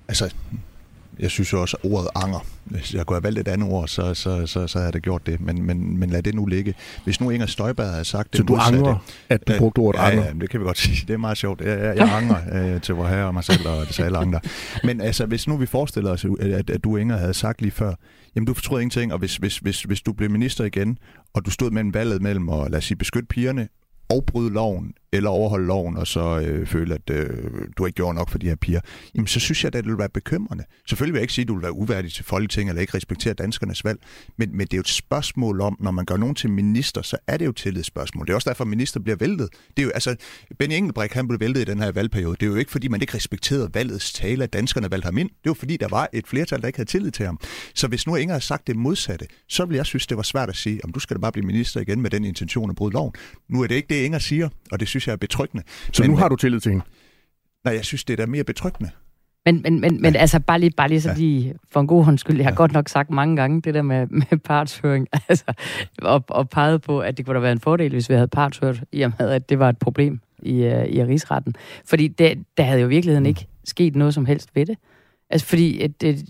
[0.08, 0.34] Altså,
[1.20, 3.88] jeg synes jo også, at ordet anger, hvis jeg kunne have valgt et andet ord,
[3.88, 5.42] så, så, så, så havde jeg da gjort det.
[5.42, 6.74] Men, men, men lad det nu ligge.
[7.04, 8.98] Hvis nu Inger Støjberg havde sagt det Så du modsatte, angrer,
[9.30, 10.26] at du brugte ordet ja, anger?
[10.26, 11.06] Ja, det kan vi godt sige.
[11.08, 11.62] Det er meget sjovt.
[11.62, 14.40] Jeg, jeg, jeg angrer øh, til vor herre og mig selv og til alle andre.
[14.84, 17.94] Men altså, hvis nu vi forestiller os, at, at du Inger havde sagt lige før,
[18.36, 20.98] jamen du fortrød ingenting, og hvis, hvis, hvis, hvis du blev minister igen,
[21.34, 23.68] og du stod mellem valget mellem at lad os sige, beskytte pigerne
[24.10, 27.28] og bryde loven, eller overholde loven, og så øh, føle, at øh,
[27.78, 28.80] du ikke gjorde nok for de her piger,
[29.16, 30.64] jamen så synes jeg, at det vil være bekymrende.
[30.90, 33.34] Selvfølgelig vil jeg ikke sige, at du vil være uværdig til Folketinget, eller ikke respektere
[33.34, 34.00] danskernes valg,
[34.38, 37.18] men, men det er jo et spørgsmål om, når man gør nogen til minister, så
[37.28, 38.26] er det jo tillidsspørgsmål.
[38.26, 39.50] Det er også derfor, at minister bliver væltet.
[39.78, 40.16] Det er jo, altså,
[40.60, 42.36] Benny Engelbrecht, han blev væltet i den her valgperiode.
[42.40, 45.30] Det er jo ikke, fordi man ikke respekterede valgets tale, at danskerne valgte ham ind.
[45.30, 47.40] Det var, fordi der var et flertal, der ikke havde tillid til ham.
[47.76, 50.50] Så hvis nu Inger har sagt det modsatte, så vil jeg synes, det var svært
[50.50, 52.94] at sige, om du skal da bare blive minister igen med den intention at bryde
[52.94, 53.14] loven.
[53.50, 55.64] Nu er det ikke det, Inger siger, og det synes jeg er betryggende.
[55.94, 56.86] Så men, nu har du tillid til hende?
[57.64, 58.92] Nej, jeg synes, det er da mere betryggende.
[59.46, 61.16] Men, men, men, men altså, bare lige, bare lige så ja.
[61.16, 62.56] lige for en god hånds skyld, jeg har ja.
[62.56, 65.54] godt nok sagt mange gange det der med, med partshøring, altså,
[66.02, 68.84] og, og peget på, at det kunne da være en fordel, hvis vi havde partshørt,
[68.92, 71.56] i og med, at det var et problem i, uh, i rigsretten.
[71.86, 73.28] Fordi det, der havde jo i virkeligheden mm.
[73.28, 74.78] ikke sket noget som helst ved det.
[75.30, 76.26] Altså, fordi at, det,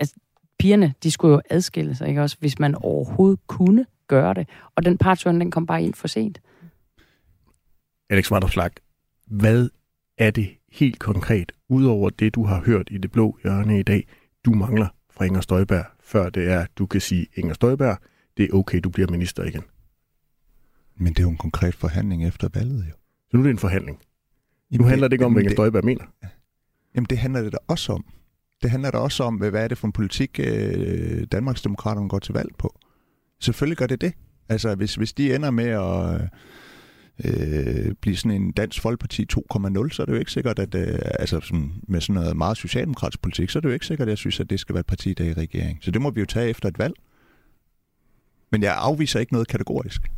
[0.00, 0.14] altså,
[0.58, 4.48] pigerne, de skulle jo adskille sig, ikke også, hvis man overhovedet kunne gøre det.
[4.76, 6.40] Og den partshøring, den kom bare ind for sent.
[8.10, 8.70] Alex Vanderslag,
[9.26, 9.68] hvad
[10.18, 14.06] er det helt konkret, udover det, du har hørt i det blå hjørne i dag,
[14.44, 17.98] du mangler fra Inger Støjberg, før det er, du kan sige, Inger Støjberg,
[18.36, 19.62] det er okay, du bliver minister igen?
[20.96, 22.94] Men det er jo en konkret forhandling efter valget, jo.
[23.30, 23.98] Så nu er det en forhandling?
[24.70, 26.04] Jamen, nu handler det ikke om, hvad Inger Støjberg mener?
[26.94, 28.04] Jamen, det handler det da også om.
[28.62, 32.34] Det handler da også om, hvad er det for en politik, øh, Danmarksdemokraterne går til
[32.34, 32.80] valg på.
[33.40, 34.12] Selvfølgelig gør det det.
[34.48, 36.28] Altså, hvis, hvis de ender med at øh,
[37.24, 40.98] Øh, blive sådan en dansk folkeparti 2.0, så er det jo ikke sikkert, at øh,
[41.02, 44.10] altså sådan, med sådan noget meget socialdemokratisk politik, så er det jo ikke sikkert, at
[44.10, 45.78] jeg synes, at det skal være et parti, der er i regering.
[45.82, 46.94] Så det må vi jo tage efter et valg.
[48.52, 50.10] Men jeg afviser ikke noget kategorisk.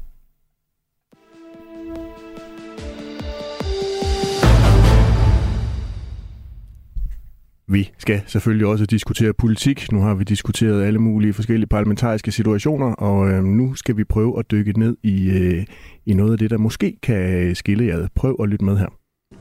[7.69, 9.93] Vi skal selvfølgelig også diskutere politik.
[9.93, 14.39] Nu har vi diskuteret alle mulige forskellige parlamentariske situationer, og øh, nu skal vi prøve
[14.39, 15.65] at dykke ned i, øh,
[16.07, 18.09] i noget af det, der måske kan skille jer.
[18.15, 18.87] Prøv at lytte med her.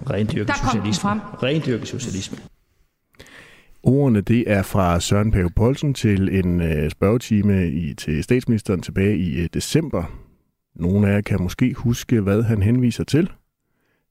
[0.10, 1.10] Rendyrket socialisme.
[1.44, 2.38] Rendyrket socialisme.
[3.84, 9.18] Ordene det er fra Søren Pave Poulsen til en øh, spørgetime i, til statsministeren tilbage
[9.18, 10.04] i øh, december.
[10.76, 13.30] Nogle af jer kan måske huske, hvad han henviser til.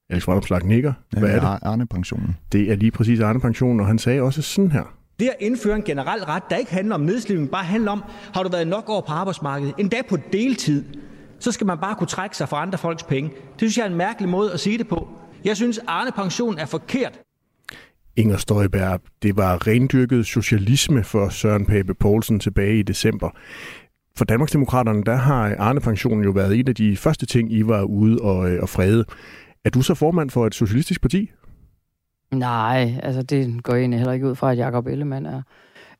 [0.09, 0.93] Alex Vanopslag nikker.
[1.11, 1.59] Hvad ja, er det?
[1.61, 2.37] Arne-pensionen.
[2.51, 4.83] Det er lige præcis Arne-pensionen, og han sagde også sådan her.
[5.19, 8.03] Det at indføre en generel ret, der ikke handler om nedslidning, bare handler om,
[8.33, 10.83] har du været nok år på arbejdsmarkedet, endda på deltid,
[11.39, 13.29] så skal man bare kunne trække sig fra andre folks penge.
[13.29, 15.07] Det synes jeg er en mærkelig måde at sige det på.
[15.45, 17.19] Jeg synes, Arne Pension er forkert.
[18.15, 23.29] Inger Støjberg, det var rendyrket socialisme for Søren Pape Poulsen tilbage i december.
[24.17, 27.81] For Danmarksdemokraterne, der har Arne Pensionen jo været en af de første ting, I var
[27.81, 29.05] ude og, øh, og frede.
[29.65, 31.31] Er du så formand for et socialistisk parti?
[32.31, 35.41] Nej, altså det går egentlig heller ikke ud fra, at Jacob Ellemann er.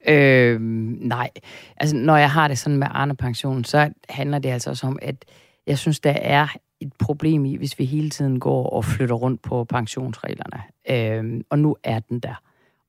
[0.08, 0.62] Øh,
[1.02, 1.30] nej,
[1.78, 5.00] altså når jeg har det sådan med Arne Pension, så handler det altså også om,
[5.02, 5.26] at
[5.68, 6.48] jeg synes, der er
[6.80, 10.64] et problem i, hvis vi hele tiden går og flytter rundt på pensionsreglerne.
[10.90, 12.42] Øh, og nu er den der.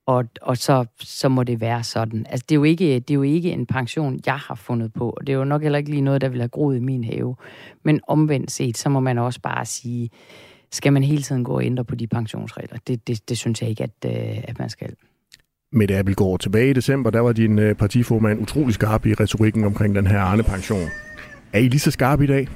[0.07, 2.27] Og, og så, så må det være sådan.
[2.29, 5.11] Altså, det er, jo ikke, det er jo ikke en pension, jeg har fundet på.
[5.11, 7.05] Og det er jo nok heller ikke lige noget, der vil have groet i min
[7.05, 7.37] have.
[7.83, 10.11] Men omvendt set, så må man også bare sige,
[10.73, 12.79] skal man hele tiden gå og ændre på de pensionsregler.
[12.87, 14.95] Det, det, det synes jeg ikke, at, øh, at man skal.
[15.73, 19.95] Mette Abelgaard, tilbage i december, der var din øh, partiformand utrolig skarp i retorikken omkring
[19.95, 20.89] den her Arne-pension.
[21.53, 22.49] Er I lige så skarpe i dag?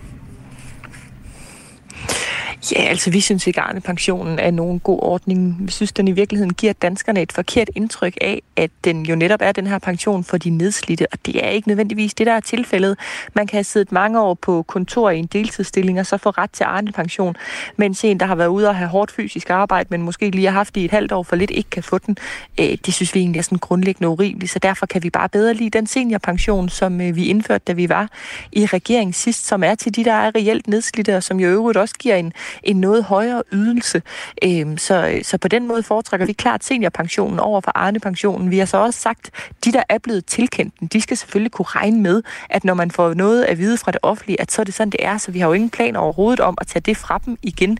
[2.73, 5.57] Ja, altså vi synes ikke, at pensionen er nogen god ordning.
[5.61, 9.41] Vi synes, den i virkeligheden giver danskerne et forkert indtryk af, at den jo netop
[9.43, 12.41] er den her pension for de nedslidte, og det er ikke nødvendigvis det, der er
[12.41, 12.99] tilfældet.
[13.35, 16.51] Man kan have siddet mange år på kontor i en deltidsstilling og så få ret
[16.51, 17.37] til Arne-pension,
[17.77, 20.53] mens en, der har været ude og have hårdt fysisk arbejde, men måske lige har
[20.53, 22.17] haft det i et halvt år for lidt, ikke kan få den.
[22.61, 25.55] Øh, det synes vi egentlig er sådan grundlæggende urimeligt, så derfor kan vi bare bedre
[25.55, 28.09] lide den seniorpension, som øh, vi indførte, da vi var
[28.53, 31.79] i regeringen sidst, som er til de, der er reelt nedslidte, og som jo øvrigt
[31.79, 32.33] også giver en,
[32.63, 34.03] en noget højere ydelse.
[34.45, 38.51] Øhm, så, så på den måde foretrækker vi klart seniorpensionen over for Arne-pensionen.
[38.51, 39.31] Vi har så også sagt,
[39.65, 42.91] de, der er blevet tilkendt den, de skal selvfølgelig kunne regne med, at når man
[42.91, 45.19] får noget at vide fra det offentlige, at så er det sådan, det er.
[45.19, 47.79] Så vi har jo ingen plan overhovedet om at tage det fra dem igen.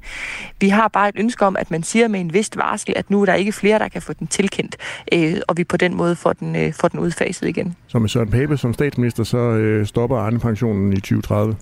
[0.61, 3.23] Vi har bare et ønske om, at man siger med en vist varsel, at nu
[3.23, 4.77] er der ikke flere, der kan få den tilkendt,
[5.13, 7.77] øh, og vi på den måde får den, øh, får den udfaset igen.
[7.87, 11.57] Så med Søren Pape som statsminister, så øh, stopper Arne-pensionen i 2030?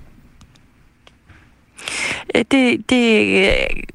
[2.35, 3.53] Øh, det, det øh,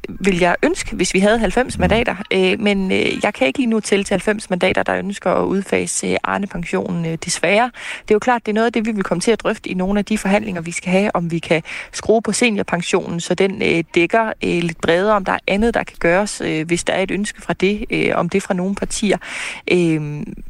[0.08, 2.92] vil jeg ønske, hvis vi havde 90 mandater, øh, men
[3.24, 7.72] jeg kan ikke lige nu til til 90 mandater, der ønsker at udfase Arne-pensionen desværre.
[8.02, 9.70] Det er jo klart, det er noget af det, vi vil komme til at drøfte
[9.70, 11.62] i nogle af de forhandlinger, vi skal have, om vi kan
[11.92, 16.42] skrue på seniorpensionen, så den dækker lidt bredere, om der er andet, der kan gøres,
[16.66, 19.18] hvis der er et ønske fra det, om det fra nogle partier.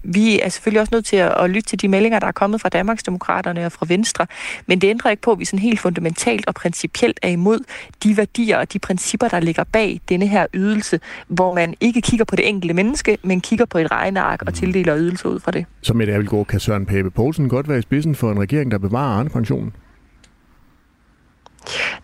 [0.03, 2.69] Vi er selvfølgelig også nødt til at lytte til de meldinger, der er kommet fra
[2.69, 4.27] Danmarksdemokraterne og fra Venstre,
[4.67, 7.62] men det ændrer ikke på, at vi sådan helt fundamentalt og principielt er imod
[8.03, 12.25] de værdier og de principper, der ligger bag denne her ydelse, hvor man ikke kigger
[12.25, 15.65] på det enkelte menneske, men kigger på et regneark og tildeler ydelser ud fra det.
[15.81, 18.77] Som et ærligt kan Søren Pape Poulsen godt være i spidsen for en regering, der
[18.77, 19.73] bevarer Arne-pensionen?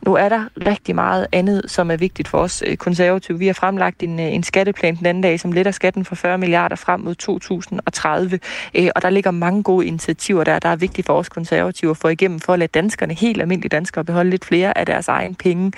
[0.02, 3.40] Nu er der rigtig meget andet, som er vigtigt for os øh, konservative.
[3.40, 6.38] Vi har fremlagt en, øh, en skatteplan den anden dag, som letter skatten for 40
[6.38, 8.40] milliarder frem mod 2030.
[8.76, 11.98] Øh, og der ligger mange gode initiativer der, der er vigtige for os konservative at
[11.98, 15.36] få igennem, for at lade danskerne, helt almindelige danskere, beholde lidt flere af deres egen
[15.36, 15.72] penge.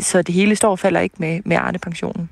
[0.00, 2.30] Så det hele står og falder ikke med, med Arne-pensionen.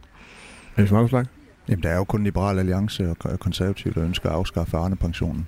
[1.69, 5.47] Jamen, der er jo kun Liberal Alliance og konservative, der ønsker at afskaffe Arne-pensionen.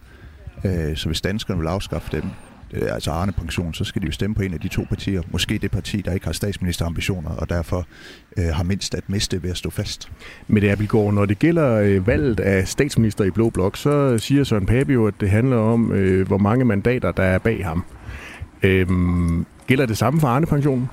[0.95, 2.30] Så hvis danskerne vil afskaffe dem,
[2.72, 5.22] Øh, altså Arne Pension, så skal de jo stemme på en af de to partier.
[5.30, 7.86] Måske det parti, der ikke har statsministerambitioner, og derfor
[8.36, 10.12] øh, har mindst at miste ved at stå fast.
[10.48, 14.44] Men det er, når det gælder øh, valget af statsminister i Blå Blok, så siger
[14.44, 17.84] Søren Pape jo, at det handler om, øh, hvor mange mandater, der er bag ham.
[18.62, 18.86] Øh,
[19.66, 20.88] gælder det samme for Arne Pensionen?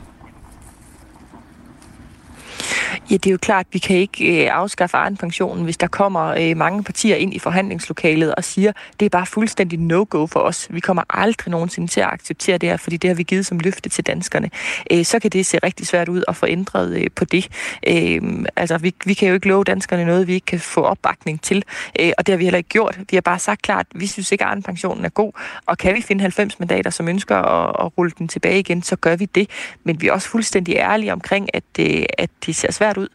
[3.11, 6.27] Ja, det er jo klart, at vi kan ikke øh, afskaffe pensionen, hvis der kommer
[6.27, 10.67] øh, mange partier ind i forhandlingslokalet og siger, det er bare fuldstændig no-go for os.
[10.69, 13.59] Vi kommer aldrig nogensinde til at acceptere det her, fordi det har vi givet som
[13.59, 14.49] løfte til danskerne.
[14.91, 17.47] Øh, så kan det se rigtig svært ud at få ændret øh, på det.
[17.87, 18.21] Øh,
[18.55, 21.63] altså, vi, vi kan jo ikke love danskerne noget, vi ikke kan få opbakning til,
[21.99, 22.99] øh, og det har vi heller ikke gjort.
[23.09, 25.31] Vi har bare sagt klart, at vi synes ikke, at pensionen er god,
[25.65, 28.95] og kan vi finde 90 mandater, som ønsker at, at rulle den tilbage igen, så
[28.95, 29.49] gør vi det.
[29.83, 33.07] Men vi er også fuldstændig ærlige omkring, at, øh, at det ser svært ud.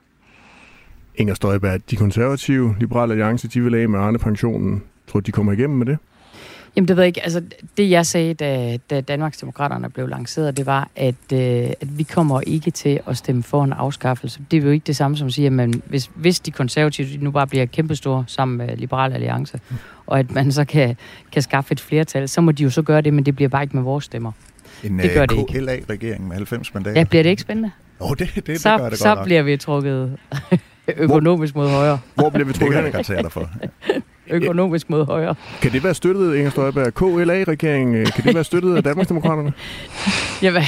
[1.16, 4.82] Inger Støjberg, de konservative, Liberale Alliance, de vil af med Arne-pensionen.
[5.06, 5.98] Tror de kommer igennem med det?
[6.76, 7.22] Jamen det ved jeg ikke.
[7.22, 7.42] Altså,
[7.76, 11.38] det jeg sagde, da, da Danmarksdemokraterne blev lanceret, det var, at, øh,
[11.80, 14.40] at vi kommer ikke til at stemme for en afskaffelse.
[14.50, 17.16] Det er jo ikke det samme som at sige, at man, hvis, hvis de konservative
[17.20, 19.76] nu bare bliver kæmpestore sammen med Liberale Alliance, mm.
[20.06, 20.96] og at man så kan,
[21.32, 23.62] kan skaffe et flertal, så må de jo så gøre det, men det bliver bare
[23.62, 24.32] ikke med vores stemmer.
[24.84, 27.00] En det gør det KLA-regering med 90 mandater.
[27.00, 27.70] Ja, bliver det ikke spændende?
[28.01, 30.18] Oh, det, det, det så, gør det så godt bliver vi trukket
[30.96, 31.99] økonomisk mod højre.
[32.14, 32.94] Hvor bliver vi trukket?
[32.94, 33.51] Det dig for.
[34.30, 35.34] økonomisk mod højre.
[35.62, 36.94] Kan det være støttet, Inger Støjberg?
[36.94, 39.53] KLA-regeringen, kan det være støttet af Danmarksdemokraterne?
[40.42, 40.62] Jamen,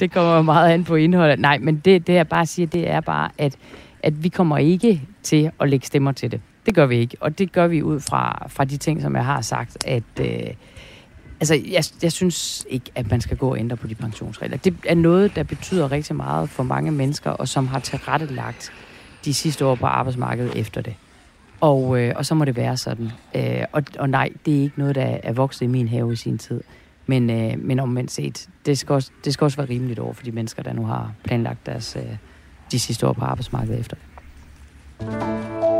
[0.00, 1.38] det kommer meget an på indholdet.
[1.38, 3.56] Nej, men det, det jeg bare siger, det er bare, at,
[4.02, 6.40] at vi kommer ikke til at lægge stemmer til det.
[6.66, 9.24] Det gør vi ikke, og det gør vi ud fra, fra de ting, som jeg
[9.24, 10.02] har sagt, at...
[10.20, 10.26] Øh,
[11.42, 14.56] Altså, jeg, jeg synes ikke, at man skal gå og ændre på de pensionsregler.
[14.56, 18.72] Det er noget, der betyder rigtig meget for mange mennesker, og som har tilrettelagt
[19.24, 20.94] de sidste år på arbejdsmarkedet efter det.
[21.60, 23.10] Og, øh, og så må det være sådan.
[23.34, 26.16] Øh, og, og nej, det er ikke noget, der er vokset i min have i
[26.16, 26.60] sin tid.
[27.06, 30.24] Men, øh, men omvendt set, det skal, også, det skal også være rimeligt over for
[30.24, 32.16] de mennesker, der nu har planlagt deres, øh,
[32.72, 35.71] de sidste år på arbejdsmarkedet efter det.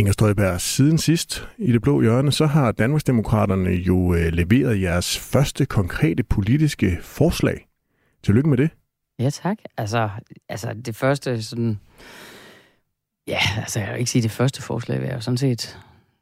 [0.00, 5.18] Inger Støjberg, siden sidst i det blå hjørne, så har Danmarksdemokraterne jo øh, leveret jeres
[5.18, 7.66] første konkrete politiske forslag.
[8.22, 8.70] Tillykke med det.
[9.18, 9.58] Ja, tak.
[9.76, 10.10] Altså,
[10.48, 11.80] altså det første sådan...
[13.26, 15.78] Ja, altså jeg vil ikke sige det første forslag, vi har jo sådan set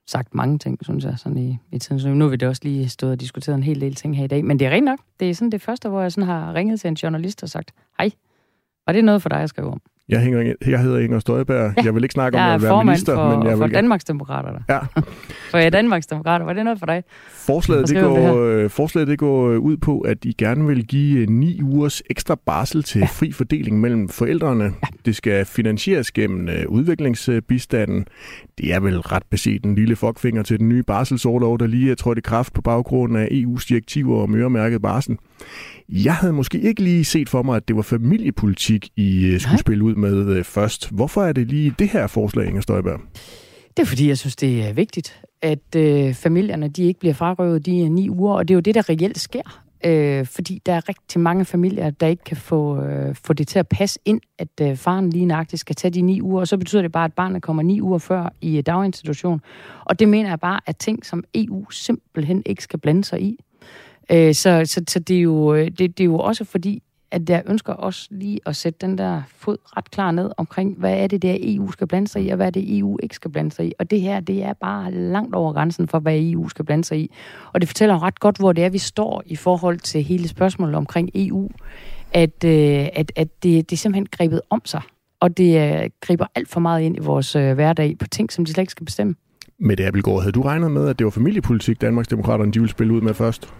[0.07, 2.01] sagt mange ting, synes jeg, sådan i, i tiden.
[2.01, 4.25] Så nu har vi det også lige stået og diskuteret en hel del ting her
[4.25, 4.45] i dag.
[4.45, 4.99] Men det er rent nok.
[5.21, 7.73] Det er sådan det første, hvor jeg sådan har ringet til en journalist og sagt,
[7.99, 8.11] hej,
[8.87, 9.83] var det noget for dig, jeg skrev om?
[10.09, 11.73] Jeg, hænger, jeg hedder Inger Støjberg.
[11.77, 11.83] Ja.
[11.85, 13.75] Jeg vil ikke snakke om at være minister, for, men jeg for vil...
[13.75, 14.59] Danmarksdemokraterne.
[14.69, 14.79] Ja.
[15.51, 17.03] for ja, Danmarksdemokrater, var det noget for dig?
[17.33, 21.63] Forslaget, det går, det forslaget det går ud på, at I gerne vil give ni
[21.63, 23.07] ugers ekstra barsel til ja.
[23.07, 24.65] fri fordeling mellem forældrene.
[24.65, 24.71] Ja.
[25.05, 28.07] Det skal finansieres gennem udviklingsbistanden.
[28.59, 31.95] Det er vel ret beset en lille fuckfinger til den nye barselsårlov, der lige er
[31.95, 35.19] trådt i kraft på baggrund af EU's direktiver om øremærket barsel.
[35.89, 39.53] Jeg havde måske ikke lige set for mig, at det var familiepolitik, I uh, skulle
[39.53, 39.61] Nej.
[39.61, 40.91] spille ud med øh, først.
[40.91, 43.01] Hvorfor er det lige det her forslag, Inger Støjberg?
[43.77, 47.67] Det er fordi, jeg synes, det er vigtigt, at øh, familierne de ikke bliver frarøvet
[47.67, 49.63] de øh, ni uger, og det er jo det, der reelt sker.
[49.85, 53.59] Øh, fordi der er rigtig mange familier, der ikke kan få, øh, få det til
[53.59, 56.57] at passe ind, at øh, faren lige nøjagtigt skal tage de ni uger, og så
[56.59, 59.41] betyder det bare, at barnet kommer ni uger før i øh, daginstitution.
[59.85, 63.39] Og det mener jeg bare, at ting, som EU simpelthen ikke skal blande sig i.
[64.11, 67.43] Øh, så så, så det, er jo, det, det er jo også fordi, at jeg
[67.47, 71.23] ønsker også lige at sætte den der fod ret klar ned omkring, hvad er det
[71.23, 73.67] der EU skal blande sig i, og hvad er det EU ikke skal blande sig
[73.67, 73.73] i.
[73.79, 76.99] Og det her, det er bare langt over grænsen for, hvad EU skal blande sig
[76.99, 77.11] i.
[77.53, 80.75] Og det fortæller ret godt, hvor det er, vi står i forhold til hele spørgsmålet
[80.77, 81.51] omkring EU.
[82.13, 84.83] At, øh, at, at det, det er simpelthen grebet om sig.
[85.21, 88.45] Og det øh, griber alt for meget ind i vores øh, hverdag på ting, som
[88.45, 89.15] de slet ikke skal bestemme.
[89.59, 92.93] Med det Abelgaard, havde du regnet med, at det var familiepolitik, Danmarksdemokraterne de ville spille
[92.93, 93.55] ud med først?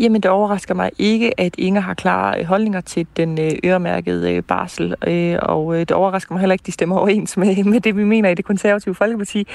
[0.00, 4.42] Jamen, det overrasker mig ikke, at Inger har klare holdninger til den øh, øremærkede øh,
[4.42, 7.96] barsel, øh, og det overrasker mig heller ikke, at de stemmer overens med, med det,
[7.96, 9.46] vi mener i det konservative Folkeparti.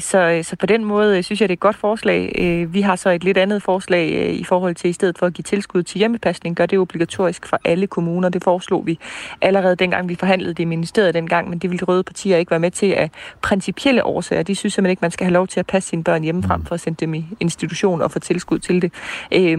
[0.00, 2.32] Så, så på den måde synes jeg, det er et godt forslag.
[2.72, 5.42] Vi har så et lidt andet forslag i forhold til, i stedet for at give
[5.42, 8.28] tilskud til hjemmepasning, gør det obligatorisk for alle kommuner.
[8.28, 8.98] Det foreslog vi
[9.40, 12.50] allerede dengang, vi forhandlede det i ministeriet dengang, men det ville de røde partier ikke
[12.50, 13.10] være med til af
[13.42, 14.42] principielle årsager.
[14.42, 16.74] De synes simpelthen ikke, man skal have lov til at passe sine børn hjemmefrem for
[16.74, 18.92] at sende dem i institution og få tilskud til det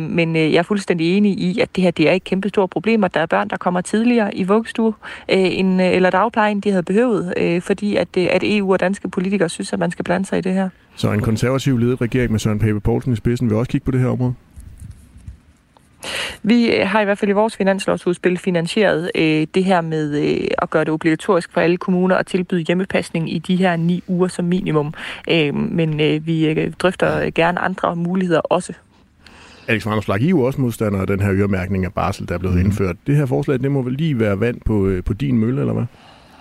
[0.10, 2.70] men øh, jeg er fuldstændig enig i, at det her det er et kæmpe stort
[2.70, 4.94] problem, at der er børn, der kommer tidligere i vuggestue
[5.30, 7.34] øh, end, øh, eller dagplejen, de havde behøvet,
[7.64, 10.54] fordi at, at EU og danske politikere synes, at man skal blande sig i det
[10.54, 10.70] her.
[10.96, 13.92] Så en konservativ ledet regering med Søren Pape Poulsen i spidsen vil også kigge på
[13.92, 14.34] det her område?
[16.44, 20.70] Vi har i hvert fald i vores finanslovsudspil finansieret øh, det her med øh, at
[20.70, 24.46] gøre det obligatorisk for alle kommuner at tilbyde hjemmepasning i de her ni uger som
[24.46, 24.94] minimum.
[25.30, 28.74] Øh, men øh, vi øh, drøfter gerne andre muligheder også.
[29.68, 32.34] Alex Randers Flak, I er jo også modstander af den her øremærkning af barsel, der
[32.34, 32.66] er blevet mm.
[32.66, 32.96] indført.
[33.08, 35.74] Det her forslag, det må vel lige være vand på, øh, på din mølle, eller
[35.74, 35.86] hvad?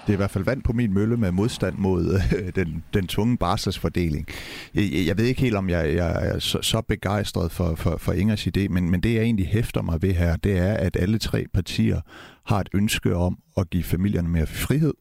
[0.06, 3.06] Det er i hvert fald vand på min mølle med modstand mod øh, den, den
[3.06, 4.26] tvungne barselsfordeling.
[4.74, 8.12] Jeg, jeg ved ikke helt, om jeg, jeg er så, så begejstret for, for, for
[8.12, 11.18] Ingers idé, men, men det jeg egentlig hæfter mig ved her, det er, at alle
[11.18, 12.00] tre partier
[12.46, 14.94] har et ønske om at give familierne mere frihed,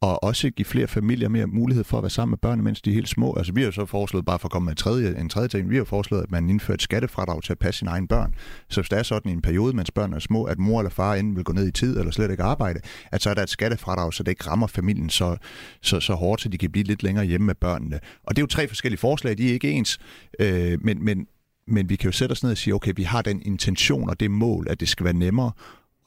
[0.00, 2.90] og også give flere familier mere mulighed for at være sammen med børnene, mens de
[2.90, 3.34] er helt små.
[3.36, 5.48] Altså vi har jo så foreslået, bare for at komme med en tredje, en tredje
[5.48, 8.34] ting, vi har foreslået, at man indfører et skattefradrag til at passe sine egne børn.
[8.68, 10.90] Så hvis der er sådan i en periode, mens børnene er små, at mor eller
[10.90, 12.80] far enten vil gå ned i tid eller slet ikke arbejde,
[13.12, 15.36] at så er der et skattefradrag, så det ikke rammer familien så,
[15.82, 18.00] så, så hårdt, så de kan blive lidt længere hjemme med børnene.
[18.22, 19.98] Og det er jo tre forskellige forslag, de er ikke ens,
[20.40, 21.26] øh, men, men,
[21.66, 24.20] men vi kan jo sætte os ned og sige, okay, vi har den intention og
[24.20, 25.52] det mål, at det skal være nemmere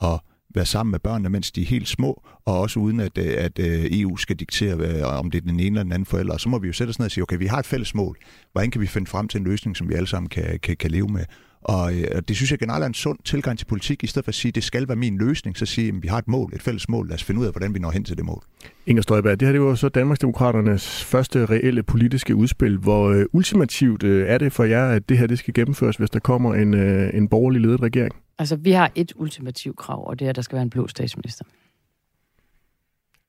[0.02, 0.20] at
[0.56, 3.60] være sammen med børnene, mens de er helt små, og også uden at, øh, at
[3.60, 6.34] øh, EU skal diktere, øh, om det er den ene eller den anden forælder.
[6.34, 7.96] Og så må vi jo sætte os ned og sige, okay, vi har et fælles
[7.96, 8.18] mål.
[8.52, 10.92] Hvordan kan vi finde frem til en løsning, som vi alle sammen kan, kan, kan
[10.92, 11.26] leve med?
[11.62, 11.92] Og
[12.28, 14.50] det synes jeg generelt er en sund tilgang til politik, i stedet for at sige,
[14.50, 16.90] at det skal være min løsning, så sige, at vi har et mål, et fælles
[16.90, 18.44] mål, lad os finde ud af, hvordan vi når hen til det mål.
[18.88, 22.78] Inger Støjberg, det her det var så Danmarksdemokraternes første reelle politiske udspil.
[22.78, 26.10] Hvor øh, ultimativt øh, er det for jer, at det her det skal gennemføres, hvis
[26.10, 28.16] der kommer en, øh, en borgerlig ledet regering?
[28.40, 30.88] Altså, vi har et ultimativt krav, og det er, at der skal være en blå
[30.88, 31.46] statsminister.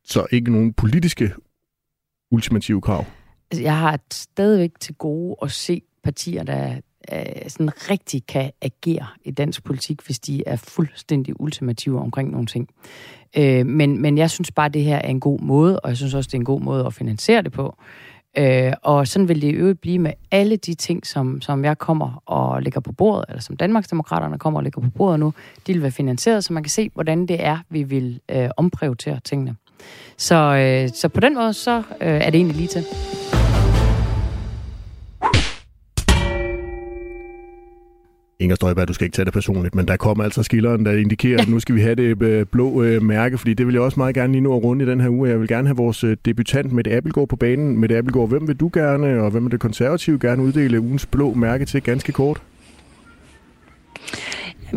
[0.05, 1.35] Så ikke nogen politiske
[2.31, 3.05] ultimative krav?
[3.51, 6.81] Altså, jeg har stadigvæk til gode at se partier, der
[7.13, 12.47] øh, sådan rigtig kan agere i dansk politik, hvis de er fuldstændig ultimative omkring nogle
[12.47, 12.69] ting.
[13.37, 15.97] Øh, men, men jeg synes bare, at det her er en god måde, og jeg
[15.97, 17.77] synes også, det er en god måde at finansiere det på.
[18.39, 21.79] Øh, og sådan vil det i øvrigt blive med alle de ting, som, som jeg
[21.79, 25.35] kommer og lægger på bordet, eller som Danmarksdemokraterne kommer og lægger på bordet nu,
[25.67, 29.21] de vil være finansieret, så man kan se, hvordan det er, vi vil øh, omprioritere
[29.25, 29.57] tingene.
[30.17, 32.85] Så, øh, så på den måde, så øh, er det egentlig lige til.
[38.39, 41.43] Inger Støjberg, du skal ikke tage det personligt, men der kommer altså skilleren, der indikerer,
[41.43, 44.01] at nu skal vi have det øh, blå øh, mærke, fordi det vil jeg også
[44.01, 45.29] meget gerne lige nu at runde i den her uge.
[45.29, 47.81] Jeg vil gerne have vores øh, debutant med Appelgaard på banen.
[47.81, 51.35] Med Appelgaard, hvem vil du gerne, og hvem vil det konservative gerne uddele ugens blå
[51.35, 52.43] mærke til ganske kort?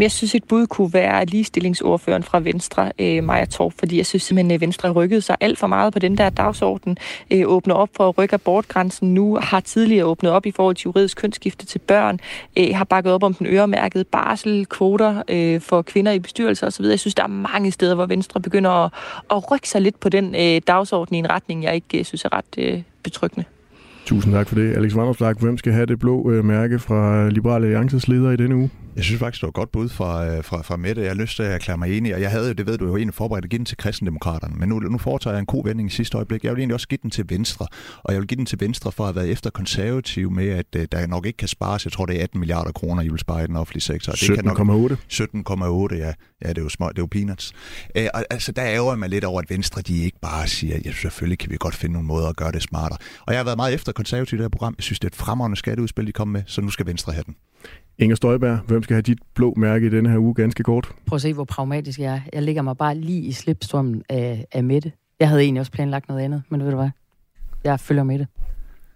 [0.02, 4.24] Jeg synes, et bud kunne være ligestillingsordføreren fra Venstre, øh, Maja Torp, fordi jeg synes
[4.24, 6.98] simpelthen, at Venstre rykkede sig alt for meget på den der dagsorden.
[7.32, 10.84] Øh, åbner op for at rykke abortgrænsen nu, har tidligere åbnet op i forhold til
[10.84, 12.20] juridisk kønsskifte til børn,
[12.58, 16.86] øh, har bakket op om den øremærkede barsel, kvoter øh, for kvinder i bestyrelser osv.
[16.86, 18.92] Jeg synes, der er mange steder, hvor Venstre begynder at,
[19.32, 22.26] at rykke sig lidt på den øh, dagsorden i en retning, jeg ikke øh, synes
[22.26, 23.46] er ret øh, betryggende.
[24.06, 24.74] Tusind tak for det.
[24.74, 28.56] Alex Vanderslag, hvem skal have det blå øh, mærke fra Liberale Alliances leder i denne
[28.56, 28.70] uge?
[28.98, 31.02] Jeg synes faktisk, det var godt bud fra, øh, fra, fra Mette.
[31.02, 32.86] Jeg har lyst til at erklære mig enig, og jeg havde jo, det ved du
[32.86, 34.56] jo, egentlig forberedt at give den til kristendemokraterne.
[34.56, 36.44] Men nu, nu foretager jeg en god vending i sidste øjeblik.
[36.44, 37.68] Jeg vil egentlig også give den til Venstre,
[38.04, 40.66] og jeg vil give den til Venstre for at have været efter konservativ med, at
[40.76, 41.86] uh, der nok ikke kan spares.
[41.86, 44.14] Jeg tror, det er 18 milliarder kroner, I vil spare i den offentlige sektor.
[44.14, 45.94] 17,8.
[45.94, 46.14] 17,8, ja.
[46.42, 47.54] Ja, det er jo små, det er jo peanuts.
[48.00, 50.92] Uh, og, altså, der ærger mig lidt over, at Venstre de ikke bare siger, ja,
[50.92, 52.98] selvfølgelig kan vi godt finde nogle måder at gøre det smartere.
[53.26, 54.76] Og jeg har været meget efter konservativ i det her program.
[54.78, 57.24] Jeg synes, det er et fremragende skatteudspil, de kom med, så nu skal Venstre have
[57.24, 57.36] den.
[58.00, 60.92] Inger Støjberg, hvem skal have dit blå mærke i denne her uge ganske kort?
[61.06, 62.20] Prøv at se, hvor pragmatisk jeg er.
[62.34, 64.92] Jeg ligger mig bare lige i slipstrømmen af, af Mette.
[65.20, 66.90] Jeg havde egentlig også planlagt noget andet, men ved du hvad?
[67.64, 68.28] Jeg følger med det.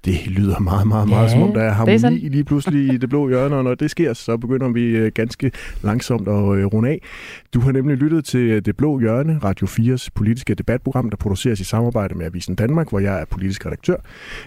[0.05, 2.97] Det lyder meget, meget, meget ja, som om der er harmoni er lige pludselig i
[2.97, 5.51] det blå hjørne, og når det sker, så begynder vi øh, ganske
[5.83, 7.01] langsomt at øh, runde af.
[7.53, 11.59] Du har nemlig lyttet til øh, Det Blå Hjørne, Radio 4's politiske debatprogram, der produceres
[11.59, 13.95] i samarbejde med Avisen Danmark, hvor jeg er politisk redaktør.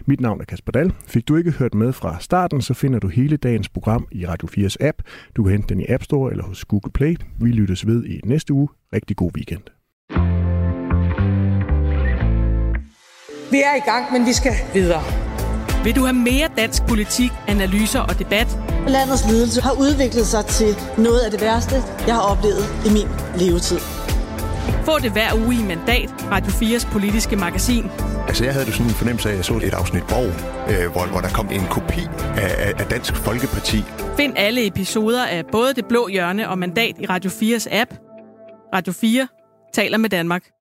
[0.07, 0.93] Mit navn er Kasper Dahl.
[1.07, 4.49] Fik du ikke hørt med fra starten, så finder du hele dagens program i Radio
[4.49, 5.03] 4's app.
[5.37, 7.17] Du kan hente den i App Store eller hos Google Play.
[7.41, 8.69] Vi lyttes ved i næste uge.
[8.93, 9.63] Rigtig god weekend.
[13.51, 15.24] Vi er i gang, men vi skal videre.
[15.85, 18.59] Vil du have mere dansk politik, analyser og debat?
[18.89, 21.75] Landets ledelse har udviklet sig til noget af det værste,
[22.07, 23.79] jeg har oplevet i min levetid.
[24.85, 27.85] Få det hver uge i Mandat, Radio 4's politiske magasin.
[28.29, 30.31] Altså, jeg havde det sådan en fornemmelse af, at jeg så et afsnit Borg,
[30.71, 32.03] øh, hvor, hvor der kom en kopi
[32.37, 33.79] af, af Dansk Folkeparti.
[34.17, 37.91] Find alle episoder af både Det Blå Hjørne og Mandat i Radio 4's app.
[38.75, 39.29] Radio 4
[39.75, 40.55] taler med Danmark.